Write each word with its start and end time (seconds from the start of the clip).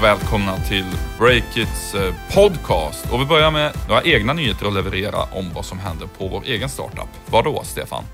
och 0.00 0.04
välkomna 0.04 0.56
till 0.56 0.84
Breakits 1.18 1.94
eh, 1.94 2.14
podcast. 2.34 3.12
Och 3.12 3.20
vi 3.20 3.24
börjar 3.24 3.50
med 3.50 3.72
några 3.88 4.02
egna 4.02 4.32
nyheter 4.32 4.66
att 4.66 4.74
leverera 4.74 5.22
om 5.22 5.50
vad 5.54 5.64
som 5.64 5.78
händer 5.78 6.06
på 6.06 6.28
vår 6.28 6.42
egen 6.46 6.68
startup. 6.68 7.08
Vad 7.26 7.44
då, 7.44 7.62
Stefan? 7.64 8.04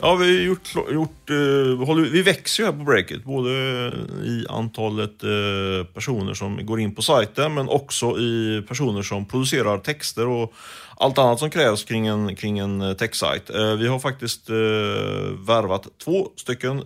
Ja, 0.00 0.14
vi, 0.14 0.36
har 0.36 0.44
gjort, 0.44 0.74
gjort, 0.92 1.30
uh, 1.30 1.84
håller, 1.84 2.02
vi 2.10 2.22
växer 2.22 2.62
ju 2.62 2.66
här 2.66 2.78
på 2.78 2.84
Breakit, 2.84 3.24
både 3.24 3.50
i 4.24 4.46
antalet 4.48 5.24
uh, 5.24 5.84
personer 5.84 6.34
som 6.34 6.66
går 6.66 6.80
in 6.80 6.94
på 6.94 7.02
sajten, 7.02 7.54
men 7.54 7.68
också 7.68 8.18
i 8.18 8.64
personer 8.68 9.02
som 9.02 9.26
producerar 9.26 9.78
texter 9.78 10.28
och 10.28 10.52
allt 11.02 11.18
annat 11.18 11.38
som 11.38 11.50
krävs 11.50 11.84
kring 11.84 12.06
en, 12.06 12.36
kring 12.36 12.58
en 12.58 12.96
techsajt. 12.96 13.50
Uh, 13.50 13.74
vi 13.74 13.88
har 13.88 13.98
faktiskt 13.98 14.50
värvat 15.46 15.86
två 16.04 16.28
stycken 16.36 16.76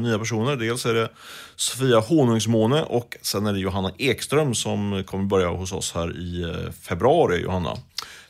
nya 0.00 0.18
personer. 0.18 0.56
Dels 0.56 0.86
är 0.86 0.94
det 0.94 1.08
Sofia 1.56 2.00
Honungsmåne 2.00 2.82
och 2.82 3.16
sen 3.22 3.46
är 3.46 3.52
det 3.52 3.58
Johanna 3.58 3.92
Ekström 3.98 4.54
som 4.54 5.04
kommer 5.06 5.24
börja 5.24 5.48
hos 5.48 5.72
oss 5.72 5.92
här 5.94 6.16
i 6.16 6.56
februari, 6.82 7.42
Johanna. 7.42 7.76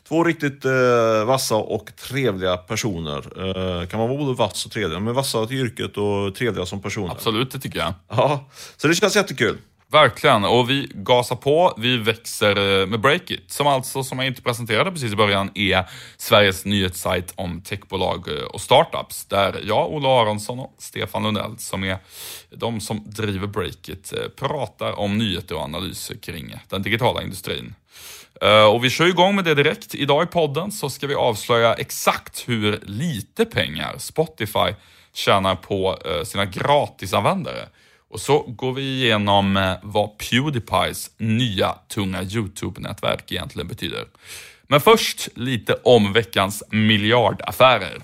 Två 0.07 0.23
riktigt 0.23 0.65
eh, 0.65 1.25
vassa 1.25 1.55
och 1.55 1.91
trevliga 1.95 2.57
personer. 2.57 3.17
Eh, 3.17 3.87
kan 3.87 3.99
man 3.99 4.09
vara 4.09 4.17
både 4.17 4.37
vass 4.37 4.65
och 4.65 4.71
trevlig? 4.71 5.01
Men 5.01 5.13
vassa 5.13 5.45
till 5.45 5.57
yrket 5.57 5.97
och 5.97 6.35
trevliga 6.35 6.65
som 6.65 6.81
personer. 6.81 7.11
Absolut, 7.11 7.51
det 7.51 7.59
tycker 7.59 7.79
jag. 7.79 7.93
Ja, 8.09 8.49
så 8.77 8.87
det 8.87 8.95
känns 8.95 9.15
jättekul. 9.15 9.57
Verkligen, 9.91 10.45
och 10.45 10.69
vi 10.69 10.91
gasar 10.93 11.35
på, 11.35 11.73
vi 11.77 11.97
växer 11.97 12.81
eh, 12.81 12.87
med 12.87 12.99
Breakit, 12.99 13.51
som 13.51 13.67
alltså, 13.67 14.03
som 14.03 14.19
jag 14.19 14.27
inte 14.27 14.41
presenterade 14.41 14.91
precis 14.91 15.13
i 15.13 15.15
början, 15.15 15.51
är 15.55 15.89
Sveriges 16.17 16.65
nyhetssajt 16.65 17.33
om 17.35 17.61
techbolag 17.61 18.27
eh, 18.27 18.43
och 18.43 18.61
startups. 18.61 19.25
Där 19.25 19.61
jag, 19.67 19.91
Ola 19.91 20.21
Aronsson 20.21 20.59
och 20.59 20.75
Stefan 20.77 21.23
Lundell, 21.23 21.57
som 21.57 21.83
är 21.83 21.97
de 22.49 22.81
som 22.81 23.03
driver 23.05 23.47
Breakit, 23.47 24.13
eh, 24.13 24.27
pratar 24.35 24.99
om 24.99 25.17
nyheter 25.17 25.55
och 25.55 25.61
analyser 25.61 26.15
kring 26.15 26.55
den 26.69 26.81
digitala 26.81 27.23
industrin. 27.23 27.75
Och 28.73 28.83
vi 28.83 28.89
kör 28.89 29.07
igång 29.07 29.35
med 29.35 29.45
det 29.45 29.55
direkt. 29.55 29.95
Idag 29.95 30.23
i 30.23 30.27
podden 30.27 30.71
så 30.71 30.89
ska 30.89 31.07
vi 31.07 31.15
avslöja 31.15 31.73
exakt 31.73 32.43
hur 32.47 32.79
lite 32.83 33.45
pengar 33.45 33.95
Spotify 33.97 34.75
tjänar 35.13 35.55
på 35.55 35.99
sina 36.23 36.45
gratisanvändare. 36.45 37.67
Och 38.15 38.21
så 38.21 38.39
går 38.39 38.73
vi 38.73 38.81
igenom 38.81 39.57
eh, 39.57 39.73
vad 39.83 40.17
Pewdiepies 40.17 41.11
nya 41.17 41.75
tunga 41.87 42.23
YouTube-nätverk 42.23 43.31
egentligen 43.31 43.67
betyder. 43.67 44.05
Men 44.67 44.81
först 44.81 45.27
lite 45.35 45.73
om 45.83 46.13
veckans 46.13 46.63
miljardaffärer. 46.71 48.01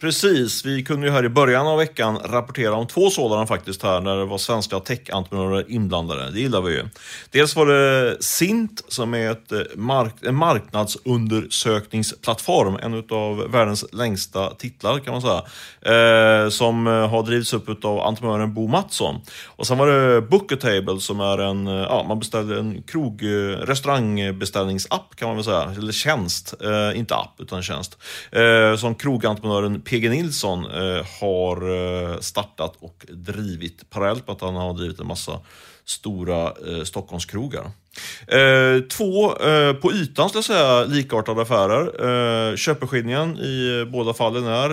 Precis, 0.00 0.64
vi 0.64 0.84
kunde 0.84 1.06
ju 1.06 1.12
här 1.12 1.24
i 1.24 1.28
början 1.28 1.66
av 1.66 1.78
veckan 1.78 2.18
rapportera 2.18 2.74
om 2.74 2.86
två 2.86 3.10
sådana 3.10 3.46
faktiskt 3.46 3.82
här, 3.82 4.00
när 4.00 4.16
det 4.16 4.24
var 4.24 4.38
svenska 4.38 4.80
tech-entreprenörer 4.80 5.64
inblandade. 5.68 6.30
Det 6.30 6.40
gillar 6.40 6.60
vi 6.60 6.72
ju. 6.72 6.88
Dels 7.30 7.56
var 7.56 7.66
det 7.66 8.16
Sint 8.20 8.84
som 8.88 9.14
är 9.14 9.30
ett 9.30 9.52
eh, 9.52 9.60
mark 9.76 10.14
en 10.22 10.34
marknadsundersökningsplattform, 10.34 12.78
en 12.82 13.04
av 13.10 13.50
världens 13.50 13.84
längsta 13.92 14.50
titlar 14.50 14.98
kan 14.98 15.12
man 15.12 15.22
säga, 15.22 15.42
eh, 15.82 16.48
som 16.48 16.86
eh, 16.86 17.08
har 17.08 17.22
drivits 17.22 17.52
upp 17.52 17.84
av 17.84 18.00
entreprenören 18.00 18.54
Bo 18.54 18.68
Mattsson. 18.68 19.20
Och 19.46 19.66
sen 19.66 19.78
var 19.78 19.86
det 19.86 20.20
Bookatable 20.20 21.00
som 21.00 21.20
är 21.20 21.38
en, 21.38 21.66
eh, 21.66 21.74
ja, 21.74 22.04
man 22.08 22.18
beställer 22.18 22.56
en 22.56 22.82
krog, 22.82 23.22
restaurangbeställningsapp 23.62 25.16
kan 25.16 25.28
man 25.28 25.36
väl 25.36 25.44
säga, 25.44 25.74
eller 25.78 25.92
tjänst, 25.92 26.54
eh, 26.60 26.98
inte 26.98 27.14
app 27.14 27.34
utan 27.38 27.62
tjänst, 27.62 27.98
eh, 28.32 28.76
som 28.76 28.94
krogentreprenören 28.94 29.80
PG 29.88 30.10
Nilsson 30.10 30.64
eh, 30.64 31.06
har 31.20 31.56
eh, 32.12 32.18
startat 32.20 32.74
och 32.80 33.06
drivit 33.08 33.90
parallellt 33.90 34.26
med 34.26 34.34
att 34.34 34.40
han 34.40 34.54
har 34.54 34.74
drivit 34.74 35.00
en 35.00 35.06
massa 35.06 35.40
stora 35.84 36.44
eh, 36.46 36.84
Stockholmskrogar. 36.84 37.70
Två 38.90 39.30
på 39.80 39.92
ytan 39.92 40.28
skulle 40.28 40.38
jag 40.38 40.44
säga 40.44 40.84
likartade 40.84 41.42
affärer. 41.42 42.56
Köpeskillingen 42.56 43.38
i 43.38 43.84
båda 43.92 44.14
fallen 44.14 44.46
är 44.46 44.68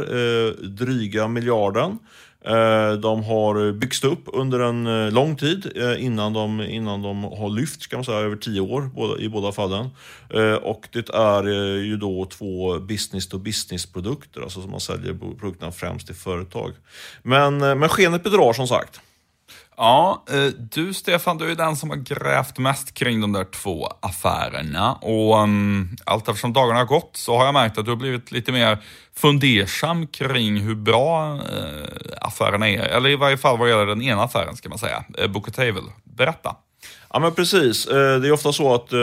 dryga 0.68 1.28
miljarden. 1.28 2.00
Eh, 2.48 2.94
de 2.94 3.24
har 3.24 3.72
byggts 3.72 4.04
upp 4.04 4.24
under 4.26 4.60
en 4.60 4.88
eh, 4.88 5.12
lång 5.12 5.36
tid 5.36 5.72
eh, 5.76 6.06
innan 6.06 6.34
de, 6.34 6.62
innan 6.62 7.02
de 7.02 7.24
har 7.24 7.50
lyft, 7.50 7.88
kan 7.88 7.98
man 7.98 8.06
säga, 8.06 8.18
över 8.18 8.36
tio 8.36 8.62
år 8.62 8.90
i 9.20 9.30
båda 9.30 9.52
fallen. 9.52 9.90
Och 10.62 10.88
det 10.92 11.10
är 11.10 11.44
ju 11.84 11.98
då 11.98 12.26
två 12.26 12.80
business 12.80 13.28
to 13.28 13.38
business-produkter, 13.38 14.42
alltså 14.42 14.62
som 14.62 14.72
man 14.72 14.80
säljer 14.80 15.14
produkterna 15.40 15.72
främst 15.72 16.06
till 16.06 16.16
företag. 16.16 16.74
Men, 17.24 17.58
men 17.58 17.90
skenet 17.90 18.24
bedrar 18.24 18.54
som 18.54 18.68
sagt. 18.68 19.02
Ja, 19.78 20.24
eh, 20.30 20.46
du 20.72 20.94
Stefan, 20.94 21.38
du 21.38 21.52
är 21.52 21.56
den 21.56 21.76
som 21.76 21.90
har 21.90 21.98
grävt 21.98 22.58
mest 22.58 22.94
kring 22.94 23.22
de 23.22 23.34
där 23.34 23.44
två 23.44 23.88
affärerna. 24.00 24.94
Och 24.94 25.40
um, 25.40 25.96
allt 26.06 26.28
eftersom 26.28 26.54
dagarna 26.54 26.80
har 26.80 26.86
gått 26.86 27.18
så 27.18 27.38
har 27.38 27.46
jag 27.46 27.54
märkt 27.54 27.78
att 27.78 27.86
du 27.86 27.92
har 27.92 27.96
blivit 27.96 28.32
lite 28.32 28.52
mer 28.52 28.78
fundersam 29.16 30.08
kring 30.08 30.58
hur 30.58 30.76
bra 30.76 31.34
uh, 31.34 31.40
affärerna 32.22 32.70
är. 32.70 32.80
Eller 32.80 33.10
i 33.10 33.16
varje 33.16 33.38
fall 33.38 33.58
vad 33.58 33.70
gäller 33.70 33.86
den 33.86 34.02
ena 34.02 34.24
affären 34.24 34.56
ska 34.56 34.70
man 34.70 34.78
säga, 34.78 35.04
uh, 35.22 35.28
Book 35.28 35.52
Table. 35.52 35.84
Berätta. 36.04 36.56
Ja 37.16 37.20
men 37.20 37.34
precis. 37.34 37.88
Eh, 37.88 38.20
det 38.20 38.28
är 38.28 38.32
ofta 38.32 38.54
så 38.54 38.74
att 38.74 38.94
eh, 38.94 39.00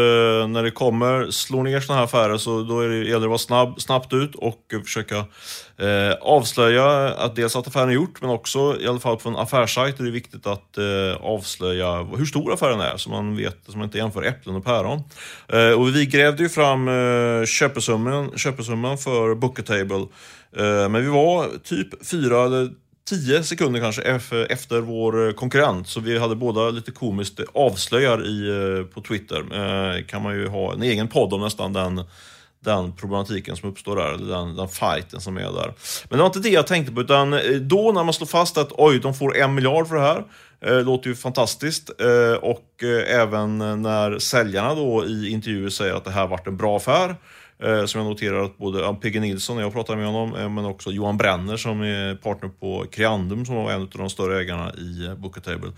när 0.49 0.63
det 0.63 0.71
kommer, 0.71 1.31
slår 1.31 1.63
ner 1.63 1.81
sådana 1.81 1.99
här 1.99 2.05
affärer 2.05 2.39
så 2.39 2.63
då 2.63 2.81
är 2.81 2.89
det, 2.89 2.97
gäller 2.97 3.11
det 3.11 3.17
att 3.17 3.29
vara 3.29 3.39
snabb, 3.39 3.81
snabbt 3.81 4.13
ut 4.13 4.35
och 4.35 4.75
försöka 4.85 5.17
eh, 5.17 6.13
avslöja 6.21 7.09
att 7.09 7.37
dels 7.37 7.57
att 7.57 7.67
affären 7.67 7.89
är 7.89 7.93
gjort 7.93 8.21
men 8.21 8.31
också 8.31 8.81
i 8.81 8.87
alla 8.87 9.01
fall 9.01 9.17
på 9.17 9.29
en 9.29 9.37
affärssajt 9.37 10.01
är 10.01 10.05
det 10.05 10.11
viktigt 10.11 10.47
att 10.47 10.79
avslöja 11.21 12.03
hur 12.03 12.25
stor 12.25 12.53
affären 12.53 12.81
är 12.81 12.97
så 12.97 13.11
man 13.11 13.37
vet, 13.37 13.59
så 13.69 13.79
man 13.79 13.85
inte 13.85 13.99
jämför 13.99 14.23
äpplen 14.23 14.57
och 14.57 14.65
päron. 14.65 15.03
Och 15.79 15.97
vi 15.97 16.07
grävde 16.07 16.43
ju 16.43 16.49
fram 16.49 16.91
köpesumman, 17.47 18.31
köpesumman 18.37 18.99
för 18.99 19.35
Bookatable 19.35 20.07
men 20.91 20.95
vi 20.95 21.09
var 21.09 21.49
typ 21.65 22.07
fyra 22.07 22.45
eller 22.45 22.71
10 23.05 23.43
sekunder 23.45 23.81
kanske 23.81 24.03
efter 24.49 24.81
vår 24.81 25.27
eh, 25.27 25.33
konkurrent. 25.33 25.89
Så 25.89 26.01
vi 26.01 26.19
hade 26.19 26.37
båda 26.37 26.71
lite 26.71 26.91
komiskt 26.91 27.41
avslöjar 27.55 28.27
i, 28.27 28.49
eh, 28.49 28.87
på 28.95 29.01
Twitter. 29.01 29.39
Eh, 29.39 30.05
kan 30.05 30.23
man 30.23 30.35
ju 30.35 30.49
ha 30.49 30.73
en 30.73 30.83
egen 30.83 31.09
podd 31.09 31.33
om 31.33 31.41
nästan 31.41 31.73
den, 31.73 32.05
den 32.61 32.93
problematiken 32.93 33.57
som 33.57 33.69
uppstår 33.69 33.97
där, 33.97 34.13
eller 34.13 34.37
den, 34.37 34.57
den 34.57 34.69
fighten 34.69 35.21
som 35.21 35.37
är 35.37 35.43
där. 35.43 35.75
Men 36.09 36.19
det 36.19 36.23
var 36.23 36.27
inte 36.27 36.41
det 36.41 36.49
jag 36.49 36.67
tänkte 36.67 36.93
på, 36.93 37.01
utan 37.01 37.33
eh, 37.33 37.41
då 37.51 37.93
när 37.93 38.05
man 38.05 38.15
slår 38.15 38.27
fast 38.27 38.59
att 38.59 38.73
oj, 38.73 38.99
de 38.99 39.15
får 39.15 39.37
en 39.37 39.55
miljard 39.55 39.89
för 39.89 39.95
det 39.95 40.03
här, 40.03 40.25
eh, 40.61 40.85
låter 40.85 41.09
ju 41.09 41.15
fantastiskt. 41.15 41.91
Och 42.41 42.83
även 43.09 43.59
när 43.59 44.19
säljarna 44.19 44.75
då 44.75 45.07
i 45.07 45.29
intervjuer 45.29 45.71
säger 45.71 45.95
att 45.95 46.05
det 46.05 46.11
här 46.11 46.27
varit 46.27 46.47
en 46.47 46.57
bra 46.57 46.77
affär, 46.77 47.17
Eh, 47.65 47.85
som 47.85 48.01
jag 48.01 48.09
noterar 48.09 48.45
att 48.45 48.59
både 48.59 48.95
PG 49.01 49.21
Nilsson, 49.21 49.57
när 49.57 49.63
jag 49.63 49.73
pratade 49.73 49.99
med 49.99 50.07
honom, 50.07 50.35
eh, 50.35 50.49
men 50.49 50.65
också 50.65 50.91
Johan 50.91 51.17
Brenner 51.17 51.57
som 51.57 51.83
är 51.83 52.15
partner 52.15 52.49
på 52.49 52.87
Creandum, 52.91 53.47
som 53.47 53.55
var 53.55 53.71
en 53.71 53.83
av 53.83 53.89
de 53.93 54.11
större 54.11 54.41
ägarna 54.41 54.73
i 54.75 55.07
eh, 55.07 55.15
Bookatable, 55.15 55.73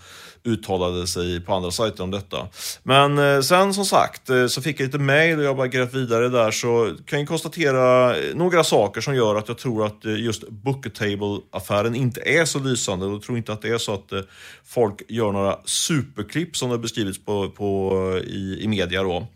uttalade 0.45 1.07
sig 1.07 1.41
på 1.41 1.55
andra 1.55 1.71
sajter 1.71 2.03
om 2.03 2.11
detta. 2.11 2.49
Men 2.83 3.19
eh, 3.19 3.41
sen 3.41 3.75
som 3.75 3.85
sagt 3.85 4.31
eh, 4.31 4.47
så 4.47 4.63
fick 4.63 4.81
jag 4.81 4.87
lite 4.87 4.99
mail 4.99 5.39
och 5.39 5.45
jag 5.45 5.57
bara 5.57 5.69
grävt 5.69 5.95
vidare 5.95 6.29
där 6.29 6.51
så 6.51 6.93
kan 7.07 7.19
jag 7.19 7.29
konstatera 7.29 8.15
några 8.35 8.65
saker 8.65 9.01
som 9.01 9.15
gör 9.15 9.35
att 9.35 9.49
jag 9.49 9.59
tror 9.59 9.87
att 9.87 10.05
just 10.05 10.49
Bookatable-affären 10.49 11.95
inte 11.95 12.21
är 12.21 12.45
så 12.45 12.59
lysande 12.59 13.07
och 13.07 13.23
tror 13.23 13.39
inte 13.39 13.53
att 13.53 13.63
det 13.63 13.69
är 13.69 13.79
så 13.79 13.95
att 13.95 14.13
folk 14.65 15.03
gör 15.09 15.33
några 15.33 15.59
superklipp 15.65 16.57
som 16.57 16.71
det 16.71 16.79
beskrivits 16.79 17.25
på, 17.25 17.51
på, 17.51 18.21
i, 18.25 18.59
i 18.61 18.69
media 18.69 19.03
då. 19.03 19.27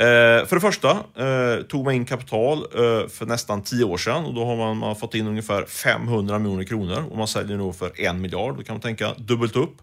Eh, 0.00 0.46
för 0.46 0.54
det 0.54 0.60
första 0.60 0.90
eh, 0.90 1.62
tog 1.62 1.84
man 1.84 1.94
in 1.94 2.04
kapital 2.04 2.58
eh, 2.58 3.08
för 3.08 3.26
nästan 3.26 3.62
10 3.62 3.84
år 3.84 3.96
sedan 3.96 4.24
och 4.24 4.34
då 4.34 4.44
har 4.44 4.56
man, 4.56 4.76
man 4.76 4.96
fått 4.96 5.14
in 5.14 5.26
ungefär 5.26 5.64
500 5.64 6.38
miljoner 6.38 6.64
kronor 6.64 7.04
och 7.10 7.18
man 7.18 7.28
säljer 7.28 7.56
nu 7.56 7.72
för 7.72 8.00
en 8.00 8.20
miljard. 8.20 8.56
Då 8.56 8.62
kan 8.62 8.74
man 8.74 8.80
tänka 8.80 9.14
dubbelt 9.16 9.56
upp. 9.56 9.76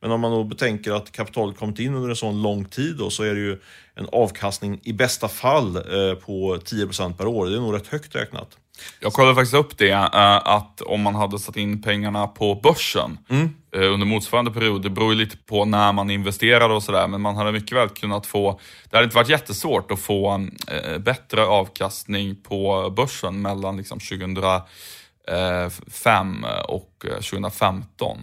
Men 0.00 0.10
om 0.10 0.20
man 0.20 0.30
då 0.30 0.44
betänker 0.44 0.92
att 0.92 1.12
kapitalet 1.12 1.58
kommit 1.58 1.78
in 1.78 1.94
under 1.94 2.08
en 2.08 2.16
sån 2.16 2.42
lång 2.42 2.64
tid 2.64 2.96
då, 2.96 3.10
så 3.10 3.22
är 3.22 3.34
det 3.34 3.40
ju 3.40 3.58
en 3.94 4.06
avkastning 4.12 4.80
i 4.82 4.92
bästa 4.92 5.28
fall 5.28 5.76
eh, 5.76 6.14
på 6.14 6.56
10% 6.56 7.16
per 7.16 7.26
år. 7.26 7.46
Det 7.46 7.56
är 7.56 7.60
nog 7.60 7.74
rätt 7.74 7.86
högt 7.86 8.14
räknat. 8.14 8.48
Jag 9.00 9.12
kollade 9.12 9.34
faktiskt 9.34 9.54
upp 9.54 9.78
det, 9.78 9.90
eh, 9.90 10.46
att 10.48 10.80
om 10.80 11.00
man 11.00 11.14
hade 11.14 11.38
satt 11.38 11.56
in 11.56 11.82
pengarna 11.82 12.26
på 12.26 12.54
börsen 12.54 13.18
mm. 13.28 13.54
Eh, 13.72 13.92
under 13.92 14.06
motsvarande 14.06 14.50
period, 14.50 14.82
det 14.82 14.90
beror 14.90 15.12
ju 15.12 15.18
lite 15.18 15.36
på 15.36 15.64
när 15.64 15.92
man 15.92 16.10
investerade 16.10 16.74
och 16.74 16.82
sådär, 16.82 17.08
men 17.08 17.20
man 17.20 17.36
hade 17.36 17.52
mycket 17.52 17.76
väl 17.76 17.88
kunnat 17.88 18.26
få, 18.26 18.60
det 18.90 18.96
hade 18.96 19.04
inte 19.04 19.16
varit 19.16 19.28
jättesvårt 19.28 19.90
att 19.90 20.00
få 20.00 20.46
eh, 20.68 20.98
bättre 20.98 21.46
avkastning 21.46 22.42
på 22.42 22.90
börsen 22.96 23.42
mellan 23.42 23.76
liksom 23.76 23.98
2005 24.00 26.44
eh, 26.44 26.60
och 26.68 26.90
2015, 27.00 28.18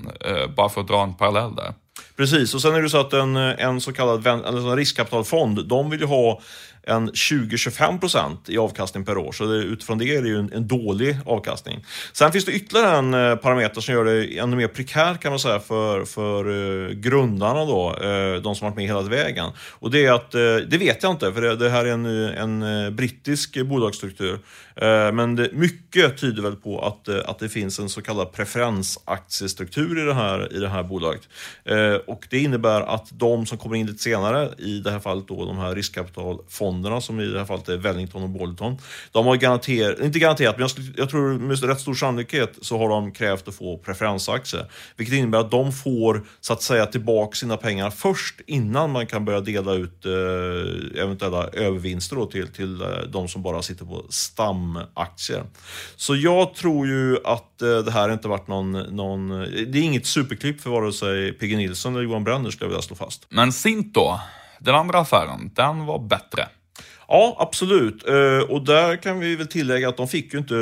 bara 0.55 0.69
för 0.69 0.81
att 0.81 0.87
dra 0.87 1.03
en 1.03 1.13
parallell 1.13 1.55
där. 1.55 1.73
Precis, 2.17 2.53
och 2.53 2.61
sen 2.61 2.75
är 2.75 2.81
det 2.81 2.89
så 2.89 2.99
att 2.99 3.13
en, 3.13 3.35
en 3.35 3.81
så 3.81 3.93
kallad 3.93 4.27
en 4.27 4.75
riskkapitalfond, 4.75 5.67
de 5.67 5.89
vill 5.89 5.99
ju 5.99 6.05
ha 6.05 6.41
en 6.87 7.11
20-25 7.11 7.99
procent 7.99 8.49
i 8.49 8.57
avkastning 8.57 9.05
per 9.05 9.17
år. 9.17 9.31
Så 9.31 9.45
det, 9.45 9.55
utifrån 9.55 9.97
det 9.97 10.15
är 10.15 10.21
det 10.21 10.27
ju 10.27 10.39
en, 10.39 10.53
en, 10.53 10.67
dålig 10.67 11.17
avkastning. 11.25 11.85
Sen 12.13 12.31
finns 12.31 12.45
det 12.45 12.51
ytterligare 12.51 12.97
en 12.97 13.13
eh, 13.13 13.35
parameter 13.35 13.81
som 13.81 13.93
gör 13.93 14.05
det 14.05 14.37
ännu 14.37 14.55
mer 14.55 14.67
prekärt 14.67 15.21
kan 15.21 15.31
man 15.31 15.39
säga 15.39 15.59
för, 15.59 16.05
för 16.05 16.49
eh, 16.49 16.89
grundarna 16.89 17.65
då, 17.65 17.95
eh, 18.03 18.41
de 18.41 18.55
som 18.55 18.65
varit 18.65 18.75
med 18.75 18.85
hela 18.85 19.01
vägen. 19.01 19.51
Och 19.71 19.91
det 19.91 20.05
är 20.05 20.11
att, 20.11 20.31
det 20.31 20.77
vet 20.77 21.03
jag 21.03 21.11
inte, 21.11 21.33
för 21.33 21.41
det, 21.41 21.55
det 21.55 21.69
här 21.69 21.85
är 21.85 21.91
en, 21.91 22.63
en 22.63 22.95
brittisk 22.95 23.65
bolagsstruktur. 23.65 24.39
Eh, 24.75 25.11
men 25.11 25.35
det, 25.35 25.49
mycket 25.53 26.17
tyder 26.17 26.41
väl 26.41 26.55
på 26.55 26.79
att, 26.79 27.07
eh, 27.07 27.17
att 27.25 27.39
det 27.39 27.49
finns 27.49 27.79
en 27.79 27.89
så 27.89 28.01
kallad 28.01 28.31
preferensaktiestruktur 28.31 29.99
i 29.99 30.05
det 30.05 30.13
här, 30.13 30.53
i 30.53 30.59
det 30.59 30.69
här 30.69 30.83
bolaget. 30.83 31.21
Eh, 31.65 31.93
och 31.93 32.27
det 32.29 32.39
innebär 32.39 32.81
att 32.81 33.07
de 33.11 33.45
som 33.45 33.57
kommer 33.57 33.75
in 33.75 33.87
lite 33.87 34.03
senare, 34.03 34.49
i 34.57 34.79
det 34.79 34.91
här 34.91 34.99
fallet 34.99 35.27
då 35.27 35.45
de 35.45 35.57
här 35.57 35.75
riskkapitalfonderna 35.75 37.01
som 37.01 37.19
i 37.19 37.25
det 37.25 37.39
här 37.39 37.45
fallet 37.45 37.69
är 37.69 37.77
Wellington 37.77 38.23
och 38.23 38.29
Bolton, 38.29 38.77
de 39.11 39.25
har 39.25 39.35
garanterat, 39.35 39.99
inte 39.99 40.19
garanterat, 40.19 40.57
men 40.57 40.67
jag, 40.75 40.85
jag 40.97 41.09
tror 41.09 41.39
med 41.39 41.63
rätt 41.63 41.79
stor 41.79 41.93
sannolikhet 41.93 42.57
så 42.61 42.77
har 42.77 42.89
de 42.89 43.11
krävt 43.11 43.47
att 43.47 43.55
få 43.55 43.77
preferensaktier. 43.77 44.71
Vilket 44.97 45.15
innebär 45.15 45.39
att 45.39 45.51
de 45.51 45.71
får 45.71 46.25
så 46.41 46.53
att 46.53 46.61
säga 46.61 46.85
tillbaka 46.85 47.35
sina 47.35 47.57
pengar 47.57 47.89
först 47.89 48.41
innan 48.47 48.91
man 48.91 49.07
kan 49.07 49.25
börja 49.25 49.41
dela 49.41 49.73
ut 49.73 50.05
eventuella 50.95 51.47
övervinster 51.47 52.15
då 52.15 52.25
till, 52.25 52.47
till 52.47 52.83
de 53.09 53.27
som 53.27 53.41
bara 53.41 53.61
sitter 53.61 53.85
på 53.85 54.05
stam 54.09 54.64
stamaktier. 54.65 55.43
Så 55.95 56.15
jag 56.15 56.53
tror 56.53 56.87
ju 56.87 57.17
att 57.23 57.61
eh, 57.61 57.77
det 57.77 57.91
här 57.91 58.13
inte 58.13 58.27
varit 58.27 58.47
någon, 58.47 58.71
någon... 58.71 59.29
Det 59.39 59.79
är 59.79 59.83
inget 59.83 60.05
superklipp 60.05 60.61
för 60.61 60.69
vare 60.69 60.93
sig 60.93 61.33
PG 61.33 61.57
Nilsson 61.57 61.95
eller 61.95 62.03
Johan 62.03 62.23
Brenner 62.23 62.49
skulle 62.49 62.65
jag 62.65 62.69
vilja 62.69 62.81
slå 62.81 62.95
fast. 62.95 63.25
Men 63.29 63.53
Sint 63.53 63.93
då? 63.93 64.21
Den 64.59 64.75
andra 64.75 64.99
affären, 64.99 65.51
den 65.55 65.85
var 65.85 65.99
bättre. 65.99 66.47
Ja, 67.07 67.35
absolut. 67.39 68.07
Eh, 68.07 68.49
och 68.49 68.65
där 68.65 68.95
kan 68.95 69.19
vi 69.19 69.35
väl 69.35 69.47
tillägga 69.47 69.89
att 69.89 69.97
de 69.97 70.07
fick 70.07 70.33
ju 70.33 70.39
inte... 70.39 70.55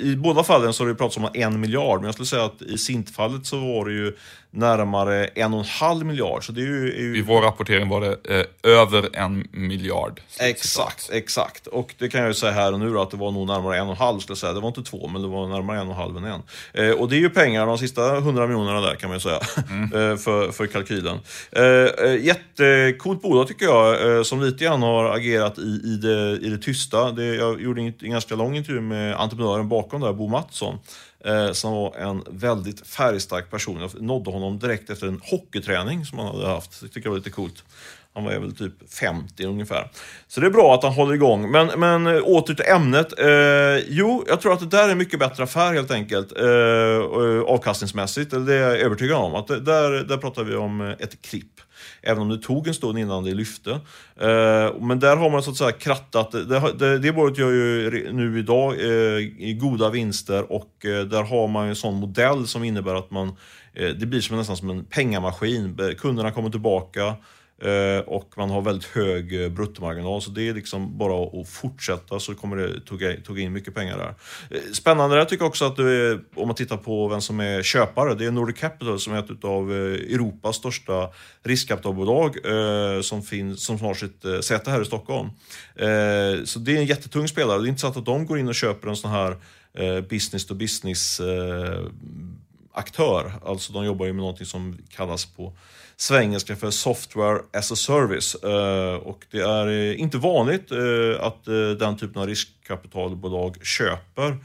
I 0.00 0.16
båda 0.16 0.42
fallen 0.42 0.72
så 0.72 0.82
har 0.82 0.88
det 0.88 0.94
pratats 0.94 1.16
om 1.16 1.28
en 1.34 1.60
miljard, 1.60 1.98
men 1.98 2.04
jag 2.04 2.14
skulle 2.14 2.26
säga 2.26 2.44
att 2.44 2.62
i 2.62 2.78
Sint-fallet 2.78 3.46
så 3.46 3.58
var 3.58 3.84
det 3.84 3.92
ju 3.92 4.16
närmare 4.50 5.26
en 5.26 5.54
och 5.54 5.60
en 5.60 5.66
halv 5.66 6.06
miljard. 6.06 6.46
Så 6.46 6.52
det 6.52 6.60
är 6.60 6.66
ju, 6.66 6.88
är 6.88 7.02
ju... 7.02 7.18
I 7.18 7.22
vår 7.22 7.42
rapportering 7.42 7.88
var 7.88 8.00
det 8.00 8.16
eh, 8.38 8.72
över 8.72 9.08
en 9.12 9.48
miljard. 9.50 10.20
Exakt, 10.40 11.10
exakt. 11.12 11.66
Och 11.66 11.94
det 11.98 12.08
kan 12.08 12.20
jag 12.20 12.28
ju 12.28 12.34
säga 12.34 12.52
här 12.52 12.72
och 12.72 12.80
nu 12.80 12.90
då, 12.90 13.02
att 13.02 13.10
det 13.10 13.16
var 13.16 13.30
nog 13.30 13.46
närmare 13.46 13.76
en 13.76 13.86
och 13.86 13.90
en 13.90 13.96
halv, 13.96 14.18
skulle 14.18 14.32
jag 14.32 14.38
säga. 14.38 14.52
Det 14.52 14.60
var 14.60 14.68
inte 14.68 14.82
två, 14.82 15.08
men 15.08 15.22
det 15.22 15.28
var 15.28 15.48
närmare 15.48 15.80
en 15.80 15.86
och 15.86 15.92
en 15.92 16.00
halv 16.00 16.16
än 16.16 16.24
en. 16.24 16.42
Eh, 16.72 16.90
och 16.90 17.08
det 17.08 17.16
är 17.16 17.20
ju 17.20 17.30
pengar, 17.30 17.66
de 17.66 17.78
sista 17.78 18.20
hundra 18.20 18.46
miljonerna 18.46 18.80
där 18.80 18.94
kan 18.94 19.08
man 19.08 19.16
ju 19.16 19.20
säga, 19.20 19.40
mm. 19.70 19.84
eh, 20.12 20.16
för, 20.16 20.52
för 20.52 20.66
kalkylen. 20.66 21.18
Eh, 21.52 21.64
eh 21.64 22.24
jättecoolt 22.24 23.22
bolag 23.22 23.48
tycker 23.48 23.66
jag, 23.66 24.16
eh, 24.16 24.22
som 24.22 24.42
lite 24.42 24.64
grann 24.64 24.82
har 24.82 25.16
agerat 25.16 25.58
i, 25.58 25.80
i, 25.84 25.98
det, 26.02 26.46
i 26.46 26.48
det 26.48 26.58
tysta. 26.58 27.10
Det, 27.10 27.24
jag 27.24 27.60
gjorde 27.62 27.80
en 27.80 28.10
ganska 28.10 28.34
lång 28.34 28.56
intervju 28.56 28.80
med 28.80 29.14
entreprenören 29.20 29.68
bakom 29.68 30.00
där, 30.00 30.12
Bo 30.12 30.28
Mattsson 30.28 30.78
Eh, 31.24 31.52
som 31.52 31.72
var 31.72 31.96
en 31.96 32.24
väldigt 32.30 32.86
färgstark 32.86 33.50
person. 33.50 33.80
Jag 33.80 34.02
nådde 34.02 34.30
honom 34.30 34.58
direkt 34.58 34.90
efter 34.90 35.06
en 35.06 35.20
hockeyträning 35.22 36.04
som 36.04 36.18
han 36.18 36.28
hade 36.28 36.46
haft. 36.46 36.80
Det 36.80 36.88
tycker 36.88 37.06
jag 37.06 37.10
var 37.10 37.18
lite 37.18 37.30
coolt. 37.30 37.64
Han 38.14 38.24
var 38.24 38.32
väl 38.32 38.56
typ 38.56 38.92
50 38.92 39.44
ungefär. 39.44 39.90
Så 40.28 40.40
det 40.40 40.46
är 40.46 40.50
bra 40.50 40.74
att 40.74 40.82
han 40.82 40.92
håller 40.92 41.14
igång. 41.14 41.50
Men, 41.50 41.80
men 41.80 42.06
eh, 42.06 42.22
åter 42.24 42.54
till 42.54 42.64
ämnet. 42.64 43.18
Eh, 43.18 43.86
jo, 43.88 44.24
jag 44.28 44.40
tror 44.40 44.52
att 44.52 44.60
det 44.60 44.66
där 44.66 44.88
är 44.88 44.92
en 44.92 44.98
mycket 44.98 45.18
bättre 45.18 45.42
affär 45.42 45.74
helt 45.74 45.90
enkelt. 45.90 46.38
Eh, 46.38 46.48
eh 46.48 47.42
avkastningsmässigt. 47.46 48.30
Det 48.30 48.54
är 48.54 48.68
jag 48.68 48.78
övertygad 48.78 49.16
om. 49.16 49.34
Att 49.34 49.46
det, 49.46 49.60
där, 49.60 49.90
där 49.90 50.16
pratar 50.16 50.44
vi 50.44 50.54
om 50.54 50.80
eh, 50.80 50.90
ett 50.90 51.22
klipp. 51.22 51.59
Även 52.02 52.22
om 52.22 52.28
det 52.28 52.38
tog 52.38 52.68
en 52.68 52.74
stund 52.74 52.98
innan 52.98 53.24
det 53.24 53.34
lyfte. 53.34 53.70
Eh, 54.16 54.74
men 54.80 55.00
där 55.00 55.16
har 55.16 55.30
man 55.30 55.42
så 55.42 55.50
att 55.50 55.56
säga 55.56 55.72
krattat. 55.72 56.30
Det, 56.32 56.72
det, 56.78 56.98
det 56.98 57.12
bolaget 57.12 57.38
gör 57.38 57.50
ju 57.50 58.12
nu 58.12 58.38
idag 58.38 58.72
eh, 58.72 59.54
goda 59.54 59.90
vinster 59.90 60.52
och 60.52 60.86
eh, 60.86 61.04
där 61.04 61.22
har 61.22 61.48
man 61.48 61.68
en 61.68 61.76
sån 61.76 61.94
modell 61.94 62.46
som 62.46 62.64
innebär 62.64 62.94
att 62.94 63.10
man 63.10 63.28
eh, 63.74 63.88
det 63.88 64.06
blir 64.06 64.20
som, 64.20 64.36
nästan 64.36 64.56
som 64.56 64.70
en 64.70 64.84
pengamaskin. 64.84 65.78
Kunderna 65.98 66.30
kommer 66.30 66.50
tillbaka 66.50 67.14
Eh, 67.60 68.00
och 68.00 68.32
man 68.36 68.50
har 68.50 68.62
väldigt 68.62 68.88
hög 68.88 69.42
eh, 69.42 69.48
bruttomarginal. 69.48 70.22
Så 70.22 70.30
det 70.30 70.48
är 70.48 70.54
liksom 70.54 70.98
bara 70.98 71.40
att 71.40 71.48
fortsätta 71.48 72.20
så 72.20 72.34
kommer 72.34 72.56
det 72.56 72.80
tugga, 72.80 73.42
in 73.42 73.52
mycket 73.52 73.74
pengar 73.74 73.98
där. 73.98 74.14
Eh, 74.50 74.72
spännande 74.72 75.16
jag 75.16 75.28
tycker 75.28 75.44
också 75.44 75.64
att 75.64 75.78
är, 75.78 76.20
om 76.34 76.48
man 76.48 76.56
tittar 76.56 76.76
på 76.76 77.08
vem 77.08 77.20
som 77.20 77.40
är 77.40 77.62
köpare, 77.62 78.14
det 78.14 78.24
är 78.24 78.30
Nordic 78.30 78.58
Capital 78.58 79.00
som 79.00 79.14
är 79.14 79.18
ett 79.18 79.44
av 79.44 79.72
Europas 79.72 80.56
största 80.56 81.08
riskkapitalbolag 81.42 82.36
som, 83.04 83.22
finns, 83.22 83.64
som 83.64 83.80
har 83.80 83.94
sitt 83.94 84.44
säte 84.44 84.70
här 84.70 84.82
i 84.82 84.84
Stockholm. 84.84 85.28
Så 86.44 86.58
det 86.58 86.76
är 86.76 86.76
en 86.76 86.86
jättetung 86.86 87.28
spelare. 87.28 87.58
Det 87.58 87.66
är 87.66 87.68
inte 87.68 87.80
så 87.80 87.86
att 87.86 88.04
de 88.04 88.26
går 88.26 88.38
in 88.38 88.48
och 88.48 88.54
köper 88.54 88.88
en 88.88 88.96
sån 88.96 89.10
här 89.10 89.36
business 90.00 90.46
to 90.46 90.54
business 90.54 91.20
aktör. 92.72 93.32
Alltså 93.44 93.72
de 93.72 93.84
jobbar 93.84 94.06
ju 94.06 94.12
med 94.12 94.20
någonting 94.20 94.46
som 94.46 94.78
kallas 94.88 95.24
på 95.24 95.52
svengelska 96.00 96.56
för 96.56 96.70
software 96.70 97.38
as 97.52 97.72
a 97.72 97.76
service. 97.76 98.34
Eh, 98.34 98.94
och 98.94 99.26
det 99.30 99.40
är 99.40 99.68
eh, 99.68 100.00
inte 100.00 100.18
vanligt 100.18 100.72
eh, 100.72 101.26
att 101.26 101.44
den 101.78 101.96
typen 101.96 102.22
av 102.22 102.28
riskkapitalbolag 102.28 103.66
köper 103.66 104.38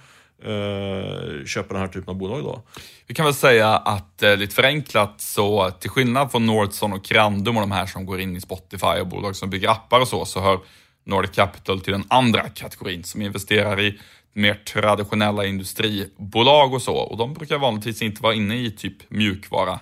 köper 1.46 1.74
den 1.74 1.78
här 1.78 1.88
typen 1.88 2.10
av 2.10 2.16
bolag 2.16 2.44
då. 2.44 2.62
Vi 3.08 3.14
kan 3.14 3.26
väl 3.26 3.34
säga 3.34 3.78
att 3.78 4.24
lite 4.38 4.56
förenklat 4.56 5.22
så 5.22 5.72
till 5.72 5.90
skillnad 5.90 6.32
från 6.32 6.46
Nordson 6.46 6.94
och 6.94 7.06
Crandum 7.06 7.58
och 7.58 7.62
de 7.62 7.72
här 7.72 7.86
som 7.86 8.06
går 8.06 8.20
in 8.20 8.36
i 8.36 8.42
Spotify 8.42 9.00
och 9.02 9.08
bolag 9.08 9.36
som 9.36 9.50
bygger 9.50 9.70
appar 9.70 10.00
och 10.00 10.08
så, 10.08 10.26
så 10.26 10.40
hör 10.40 10.60
Nordic 11.04 11.32
Capital 11.32 11.82
till 11.82 11.94
den 11.94 12.04
andra 12.08 12.50
kategorin 12.50 13.04
som 13.04 13.22
investerar 13.22 13.82
i 13.82 14.00
mer 14.34 14.54
traditionella 14.54 15.46
industribolag 15.46 16.74
och 16.74 16.82
så. 16.82 16.96
Och 16.96 17.18
de 17.18 17.34
brukar 17.34 17.58
vanligtvis 17.58 18.02
inte 18.02 18.24
vara 18.24 18.34
inne 18.34 18.56
i 18.56 18.72
typ 18.72 19.10
mjukvara 19.10 19.80